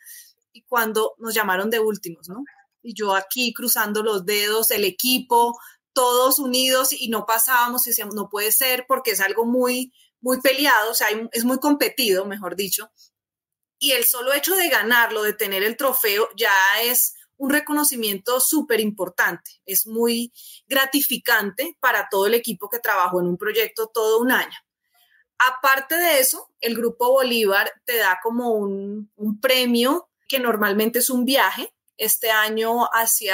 y 0.51 0.63
cuando 0.63 1.15
nos 1.17 1.33
llamaron 1.33 1.69
de 1.69 1.79
últimos, 1.79 2.27
¿no? 2.27 2.43
Y 2.81 2.93
yo 2.93 3.15
aquí 3.15 3.53
cruzando 3.53 4.03
los 4.03 4.25
dedos, 4.25 4.71
el 4.71 4.85
equipo, 4.85 5.59
todos 5.93 6.39
unidos 6.39 6.93
y 6.93 7.09
no 7.09 7.25
pasábamos 7.25 7.85
y 7.85 7.91
decíamos, 7.91 8.15
no 8.15 8.29
puede 8.29 8.51
ser 8.51 8.85
porque 8.87 9.11
es 9.11 9.21
algo 9.21 9.45
muy, 9.45 9.93
muy 10.19 10.41
peleado, 10.41 10.91
o 10.91 10.93
sea, 10.93 11.07
es 11.31 11.43
muy 11.43 11.59
competido, 11.59 12.25
mejor 12.25 12.55
dicho. 12.55 12.91
Y 13.79 13.91
el 13.93 14.05
solo 14.05 14.33
hecho 14.33 14.55
de 14.55 14.69
ganarlo, 14.69 15.23
de 15.23 15.33
tener 15.33 15.63
el 15.63 15.75
trofeo, 15.75 16.29
ya 16.37 16.53
es 16.83 17.15
un 17.37 17.49
reconocimiento 17.49 18.39
súper 18.39 18.79
importante. 18.79 19.59
Es 19.65 19.87
muy 19.87 20.31
gratificante 20.67 21.75
para 21.79 22.07
todo 22.09 22.27
el 22.27 22.35
equipo 22.35 22.69
que 22.69 22.77
trabajó 22.77 23.19
en 23.19 23.25
un 23.25 23.37
proyecto 23.37 23.89
todo 23.91 24.19
un 24.19 24.31
año. 24.31 24.57
Aparte 25.39 25.95
de 25.95 26.19
eso, 26.19 26.51
el 26.59 26.75
Grupo 26.75 27.11
Bolívar 27.11 27.71
te 27.83 27.97
da 27.97 28.19
como 28.21 28.51
un, 28.51 29.11
un 29.15 29.41
premio 29.41 30.07
que 30.27 30.37
normalmente 30.37 30.99
es 30.99 31.09
un 31.09 31.25
viaje, 31.25 31.73
este 31.97 32.32
año, 32.32 32.89
hace 32.91 33.30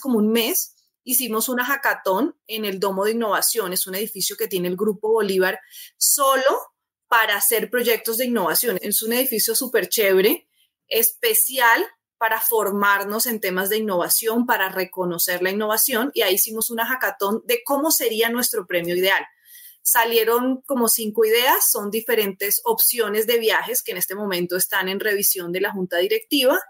como 0.00 0.18
un 0.18 0.30
mes, 0.30 0.74
hicimos 1.04 1.48
una 1.48 1.64
hackathon 1.64 2.36
en 2.46 2.64
el 2.64 2.78
Domo 2.78 3.04
de 3.04 3.12
Innovación. 3.12 3.72
Es 3.72 3.86
un 3.86 3.94
edificio 3.94 4.36
que 4.36 4.46
tiene 4.46 4.68
el 4.68 4.76
Grupo 4.76 5.10
Bolívar 5.10 5.58
solo 5.96 6.44
para 7.08 7.36
hacer 7.36 7.70
proyectos 7.70 8.18
de 8.18 8.26
innovación. 8.26 8.78
Es 8.82 9.02
un 9.02 9.14
edificio 9.14 9.54
súper 9.54 9.88
chévere, 9.88 10.46
especial 10.86 11.84
para 12.18 12.40
formarnos 12.40 13.26
en 13.26 13.40
temas 13.40 13.70
de 13.70 13.78
innovación, 13.78 14.44
para 14.44 14.68
reconocer 14.68 15.42
la 15.42 15.50
innovación. 15.50 16.10
Y 16.12 16.22
ahí 16.22 16.34
hicimos 16.34 16.68
una 16.70 16.84
hackathon 16.84 17.42
de 17.46 17.62
cómo 17.64 17.90
sería 17.90 18.28
nuestro 18.28 18.66
premio 18.66 18.94
ideal. 18.94 19.24
Salieron 19.80 20.60
como 20.66 20.88
cinco 20.88 21.24
ideas, 21.24 21.70
son 21.70 21.90
diferentes 21.90 22.60
opciones 22.64 23.26
de 23.26 23.38
viajes 23.38 23.82
que 23.82 23.92
en 23.92 23.98
este 23.98 24.14
momento 24.14 24.56
están 24.56 24.88
en 24.90 25.00
revisión 25.00 25.52
de 25.52 25.62
la 25.62 25.72
Junta 25.72 25.96
Directiva 25.96 26.60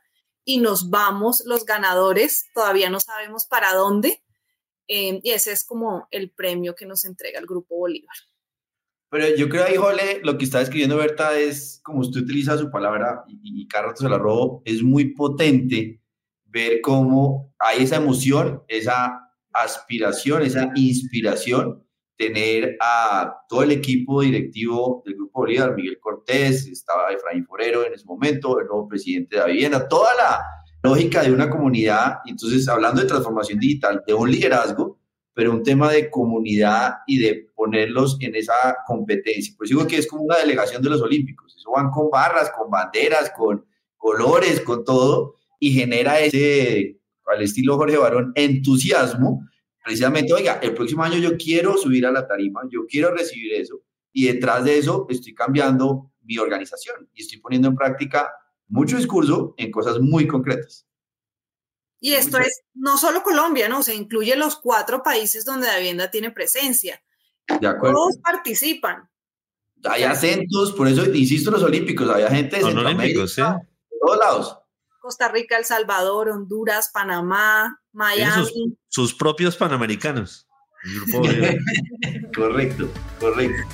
y 0.49 0.61
nos 0.61 0.89
vamos 0.89 1.43
los 1.45 1.67
ganadores, 1.67 2.47
todavía 2.55 2.89
no 2.89 3.01
sabemos 3.01 3.45
para 3.45 3.75
dónde, 3.75 4.23
eh, 4.89 5.21
y 5.23 5.31
ese 5.33 5.53
es 5.53 5.63
como 5.63 6.09
el 6.11 6.31
premio 6.31 6.75
que 6.75 6.87
nos 6.87 7.05
entrega 7.05 7.39
el 7.39 7.45
Grupo 7.45 7.77
Bolívar. 7.77 8.17
Pero 9.11 9.37
yo 9.37 9.51
creo 9.51 9.65
ahí, 9.65 9.77
Jole, 9.77 10.23
lo 10.25 10.39
que 10.39 10.47
está 10.47 10.63
escribiendo 10.63 10.97
Berta 10.97 11.39
es, 11.39 11.83
como 11.85 12.01
usted 12.01 12.23
utiliza 12.23 12.57
su 12.57 12.71
palabra, 12.71 13.25
y, 13.29 13.63
y 13.63 13.69
Carlos 13.69 13.99
se 13.99 14.09
la 14.09 14.17
robo, 14.17 14.63
es 14.65 14.83
muy 14.83 15.13
potente 15.13 16.01
ver 16.45 16.81
cómo 16.81 17.55
hay 17.59 17.83
esa 17.83 17.97
emoción, 17.97 18.63
esa 18.69 19.21
aspiración, 19.53 20.41
esa 20.41 20.73
inspiración, 20.75 21.87
tener 22.19 22.77
a 22.81 23.33
todo 23.49 23.63
el 23.63 23.71
equipo 23.71 24.23
directivo 24.23 25.03
del 25.07 25.15
Grupo 25.15 25.41
Bolívar, 25.41 25.75
Miguel 25.75 25.99
Cortés, 26.01 26.67
estaba 26.67 27.13
Efraín 27.13 27.47
Forero 27.47 27.87
en 27.87 27.95
ese 27.95 28.05
momento, 28.05 28.59
el 28.59 28.67
nuevo 28.67 28.89
presidente 28.89 29.37
de 29.37 29.43
la 29.43 29.47
vivienda, 29.47 29.89
toda 29.89 30.15
la 30.17 30.45
lógica 30.83 31.23
de 31.23 31.33
una 31.33 31.49
comunidad, 31.49 32.19
entonces 32.27 32.69
hablando 32.69 33.01
de 33.01 33.07
transformación 33.07 33.61
digital, 33.61 34.03
de 34.05 34.15
un 34.15 34.31
liderazgo, 34.31 34.99
pero 35.33 35.53
un 35.53 35.63
tema 35.63 35.93
de 35.93 36.11
comunidad 36.11 36.97
y 37.07 37.21
de 37.21 37.51
ponerlos 37.55 38.17
en 38.21 38.35
esa 38.35 38.79
competencia. 38.85 39.55
Pues 39.57 39.71
digo 39.71 39.87
que 39.87 39.99
es 39.99 40.09
como 40.09 40.25
una 40.25 40.39
delegación 40.39 40.83
de 40.83 40.91
los 40.91 41.01
Olímpicos, 41.01 41.55
eso 41.57 41.71
van 41.71 41.91
con 41.91 42.11
barras, 42.11 42.51
con 42.51 42.69
banderas, 42.69 43.31
con 43.31 43.65
colores, 43.97 44.61
con 44.61 44.85
todo, 44.85 45.35
y 45.61 45.71
genera 45.71 46.19
ese, 46.19 46.99
al 47.27 47.43
estilo 47.43 47.77
Jorge 47.77 47.97
Barón, 47.97 48.33
entusiasmo, 48.35 49.49
precisamente, 49.89 50.35
oiga, 50.35 50.61
el 50.63 50.75
próximo 50.75 51.03
año 51.03 51.17
yo 51.17 51.39
quiero 51.39 51.79
subir 51.79 52.05
a 52.05 52.13
la 52.13 52.27
tarima, 52.29 52.61
yo 52.71 52.85
quiero 52.87 53.11
recibir 53.11 53.55
eso, 53.55 53.81
y 54.13 54.27
detrás 54.27 54.63
de 54.63 54.77
eso 54.77 55.07
estoy 55.09 55.35
cambiando 55.35 56.13
mi 56.25 56.37
organización 56.37 57.09
y 57.15 57.23
estoy 57.23 57.39
poniendo 57.39 57.69
en 57.69 57.75
práctica 57.75 58.31
mucho 58.67 58.99
discurso 58.99 59.55
en 59.57 59.71
cosas 59.71 59.99
muy 59.99 60.27
concretas. 60.27 60.87
Y 62.01 62.13
esto 62.13 62.37
es 62.37 62.65
no 62.75 62.99
solo 62.99 63.23
Colombia, 63.23 63.71
¿no? 63.71 63.83
Se 63.83 63.95
incluye 63.95 64.37
los 64.37 64.57
cuatro 64.57 65.03
países 65.03 65.47
donde 65.47 65.69
la 65.69 65.79
vivienda 65.79 66.11
tiene 66.11 66.31
presencia. 66.33 67.03
De 67.59 67.67
acuerdo. 67.67 67.95
Todos 67.97 68.19
participan. 68.19 69.09
Hay 69.85 70.03
acentos, 70.03 70.75
por 70.75 70.87
eso 70.87 71.07
insisto 71.15 71.49
en 71.49 71.55
los 71.55 71.63
olímpicos, 71.63 72.11
hay 72.11 72.27
gente 72.27 72.59
de 72.59 72.63
Centroamérica, 72.63 73.27
¿sí? 73.27 73.41
de 73.41 73.99
todos 74.03 74.19
lados. 74.19 74.58
Costa 75.09 75.29
Rica, 75.29 75.57
El 75.57 75.65
Salvador, 75.65 76.29
Honduras, 76.29 76.91
Panamá, 76.93 77.81
Miami. 77.95 78.47
Sus, 78.89 79.15
propios 79.15 79.57
panamericanos. 79.57 80.47
correcto, 82.37 82.91
correcto. 83.19 83.67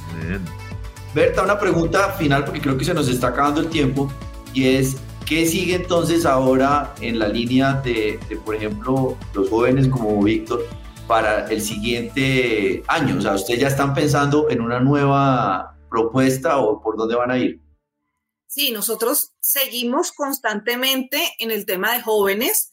Berta, 1.12 1.43
una 1.43 1.59
pregunta 1.59 2.12
final 2.12 2.45
porque 2.45 2.61
creo 2.61 2.78
que 2.78 2.85
se 2.85 2.95
nos 2.95 3.09
está 3.09 3.28
acabando 3.28 3.62
el 3.62 3.68
tiempo 3.68 4.12
y 4.53 4.76
es, 4.76 4.97
¿qué 5.26 5.45
sigue 5.45 5.74
entonces 5.74 6.24
ahora 6.24 6.95
en 7.01 7.18
la 7.18 7.26
línea 7.26 7.80
de, 7.85 8.20
de 8.28 8.37
por 8.37 8.55
ejemplo, 8.55 9.18
los 9.35 9.51
jóvenes 9.51 9.89
como 9.89 10.22
Víctor 10.22 10.64
para 11.09 11.49
el 11.49 11.61
siguiente 11.61 12.85
año? 12.87 13.18
O 13.18 13.20
sea, 13.20 13.35
¿ustedes 13.35 13.59
ya 13.59 13.66
están 13.66 13.93
pensando 13.93 14.49
en 14.51 14.61
una 14.61 14.78
nueva 14.78 15.74
propuesta 15.91 16.59
o 16.59 16.80
por 16.80 16.97
dónde 16.97 17.16
van 17.16 17.32
a 17.32 17.39
ir? 17.39 17.64
Sí, 18.55 18.71
nosotros 18.71 19.33
seguimos 19.41 20.13
constantemente 20.13 21.21
en 21.41 21.51
el 21.51 21.67
tema 21.67 21.93
de 21.93 22.03
jóvenes. 22.03 22.71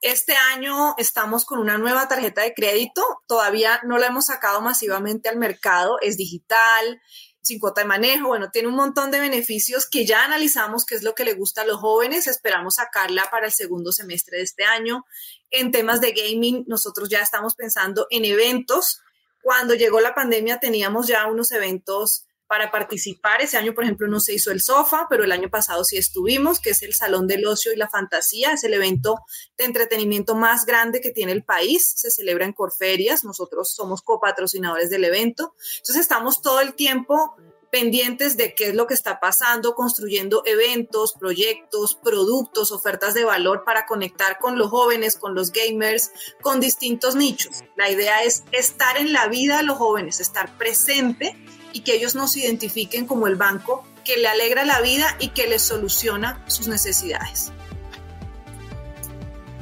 Este 0.00 0.36
año 0.36 0.94
estamos 0.98 1.44
con 1.44 1.58
una 1.58 1.78
nueva 1.78 2.06
tarjeta 2.06 2.42
de 2.42 2.54
crédito. 2.54 3.02
Todavía 3.26 3.80
no 3.82 3.98
la 3.98 4.06
hemos 4.06 4.26
sacado 4.26 4.60
masivamente 4.60 5.28
al 5.28 5.36
mercado. 5.36 5.98
Es 6.00 6.16
digital, 6.16 7.02
sin 7.42 7.58
cuota 7.58 7.80
de 7.80 7.88
manejo. 7.88 8.28
Bueno, 8.28 8.52
tiene 8.52 8.68
un 8.68 8.76
montón 8.76 9.10
de 9.10 9.18
beneficios 9.18 9.88
que 9.90 10.06
ya 10.06 10.24
analizamos 10.24 10.84
qué 10.84 10.94
es 10.94 11.02
lo 11.02 11.16
que 11.16 11.24
le 11.24 11.34
gusta 11.34 11.62
a 11.62 11.66
los 11.66 11.80
jóvenes. 11.80 12.28
Esperamos 12.28 12.76
sacarla 12.76 13.28
para 13.28 13.46
el 13.46 13.52
segundo 13.52 13.90
semestre 13.90 14.36
de 14.36 14.44
este 14.44 14.62
año. 14.62 15.06
En 15.50 15.72
temas 15.72 16.00
de 16.00 16.12
gaming, 16.12 16.62
nosotros 16.68 17.08
ya 17.08 17.18
estamos 17.18 17.56
pensando 17.56 18.06
en 18.10 18.24
eventos. 18.24 19.00
Cuando 19.42 19.74
llegó 19.74 19.98
la 19.98 20.14
pandemia 20.14 20.60
teníamos 20.60 21.08
ya 21.08 21.26
unos 21.26 21.50
eventos 21.50 22.26
para 22.48 22.70
participar. 22.70 23.42
Ese 23.42 23.56
año, 23.56 23.74
por 23.74 23.84
ejemplo, 23.84 24.08
no 24.08 24.20
se 24.20 24.34
hizo 24.34 24.50
el 24.50 24.62
sofá, 24.62 25.06
pero 25.08 25.24
el 25.24 25.32
año 25.32 25.50
pasado 25.50 25.84
sí 25.84 25.96
estuvimos, 25.96 26.60
que 26.60 26.70
es 26.70 26.82
el 26.82 26.94
Salón 26.94 27.26
del 27.26 27.46
Ocio 27.46 27.72
y 27.72 27.76
la 27.76 27.88
Fantasía. 27.88 28.52
Es 28.52 28.64
el 28.64 28.74
evento 28.74 29.16
de 29.56 29.64
entretenimiento 29.64 30.34
más 30.34 30.66
grande 30.66 31.00
que 31.00 31.10
tiene 31.10 31.32
el 31.32 31.44
país. 31.44 31.92
Se 31.96 32.10
celebra 32.10 32.44
en 32.44 32.52
Corferias. 32.52 33.24
Nosotros 33.24 33.72
somos 33.72 34.02
copatrocinadores 34.02 34.90
del 34.90 35.04
evento. 35.04 35.54
Entonces 35.78 36.02
estamos 36.02 36.42
todo 36.42 36.60
el 36.60 36.74
tiempo 36.74 37.36
pendientes 37.70 38.36
de 38.36 38.54
qué 38.54 38.68
es 38.68 38.74
lo 38.74 38.86
que 38.86 38.94
está 38.94 39.20
pasando, 39.20 39.74
construyendo 39.74 40.42
eventos, 40.46 41.14
proyectos, 41.14 41.96
productos, 41.96 42.72
ofertas 42.72 43.12
de 43.12 43.24
valor 43.24 43.64
para 43.64 43.86
conectar 43.86 44.38
con 44.38 44.56
los 44.56 44.70
jóvenes, 44.70 45.16
con 45.16 45.34
los 45.34 45.52
gamers, 45.52 46.10
con 46.40 46.60
distintos 46.60 47.16
nichos. 47.16 47.64
La 47.76 47.90
idea 47.90 48.22
es 48.22 48.44
estar 48.52 48.96
en 48.96 49.12
la 49.12 49.28
vida 49.28 49.58
de 49.58 49.64
los 49.64 49.76
jóvenes, 49.76 50.20
estar 50.20 50.56
presente 50.56 51.36
y 51.76 51.80
que 51.80 51.94
ellos 51.94 52.14
nos 52.14 52.34
identifiquen 52.38 53.04
como 53.04 53.26
el 53.26 53.36
banco 53.36 53.84
que 54.02 54.16
le 54.16 54.28
alegra 54.28 54.64
la 54.64 54.80
vida 54.80 55.14
y 55.20 55.28
que 55.28 55.46
les 55.46 55.60
soluciona 55.60 56.42
sus 56.46 56.68
necesidades. 56.68 57.52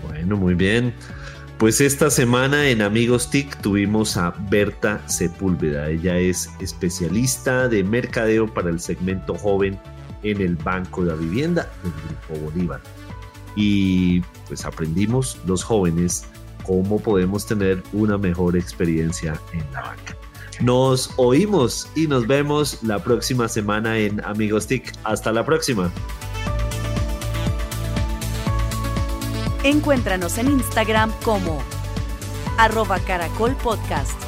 Bueno, 0.07 0.37
muy 0.37 0.55
bien. 0.55 0.95
Pues 1.59 1.81
esta 1.81 2.11
semana 2.11 2.69
en 2.69 2.83
Amigos 2.83 3.31
TIC 3.31 3.61
tuvimos 3.63 4.17
a 4.17 4.31
Berta 4.49 5.03
Sepúlveda. 5.09 5.89
Ella 5.91 6.17
es 6.17 6.49
especialista 6.61 7.69
de 7.69 7.83
mercadeo 7.83 8.47
para 8.47 8.71
el 8.71 8.79
segmento 8.79 9.35
joven 9.35 9.77
en 10.23 10.41
el 10.41 10.55
Banco 10.55 11.05
de 11.05 11.11
la 11.11 11.17
Vivienda 11.17 11.69
del 11.83 11.93
Grupo 11.93 12.47
Bolívar. 12.49 12.81
Y 13.57 14.21
pues 14.47 14.65
aprendimos 14.65 15.37
los 15.47 15.65
jóvenes 15.65 16.27
cómo 16.63 17.01
podemos 17.01 17.45
tener 17.45 17.83
una 17.93 18.19
mejor 18.19 18.57
experiencia 18.57 19.41
en 19.53 19.65
la 19.73 19.81
banca. 19.81 20.17
Nos 20.61 21.11
oímos 21.17 21.89
y 21.95 22.07
nos 22.07 22.27
vemos 22.27 22.83
la 22.83 23.03
próxima 23.03 23.49
semana 23.49 23.99
en 23.99 24.25
Amigos 24.25 24.67
TIC. 24.67 24.93
Hasta 25.05 25.33
la 25.33 25.45
próxima. 25.45 25.93
Encuéntranos 29.63 30.39
en 30.39 30.49
Instagram 30.49 31.13
como 31.23 31.63
arroba 32.59 32.99
caracol 33.01 33.57
podcast. 33.57 34.24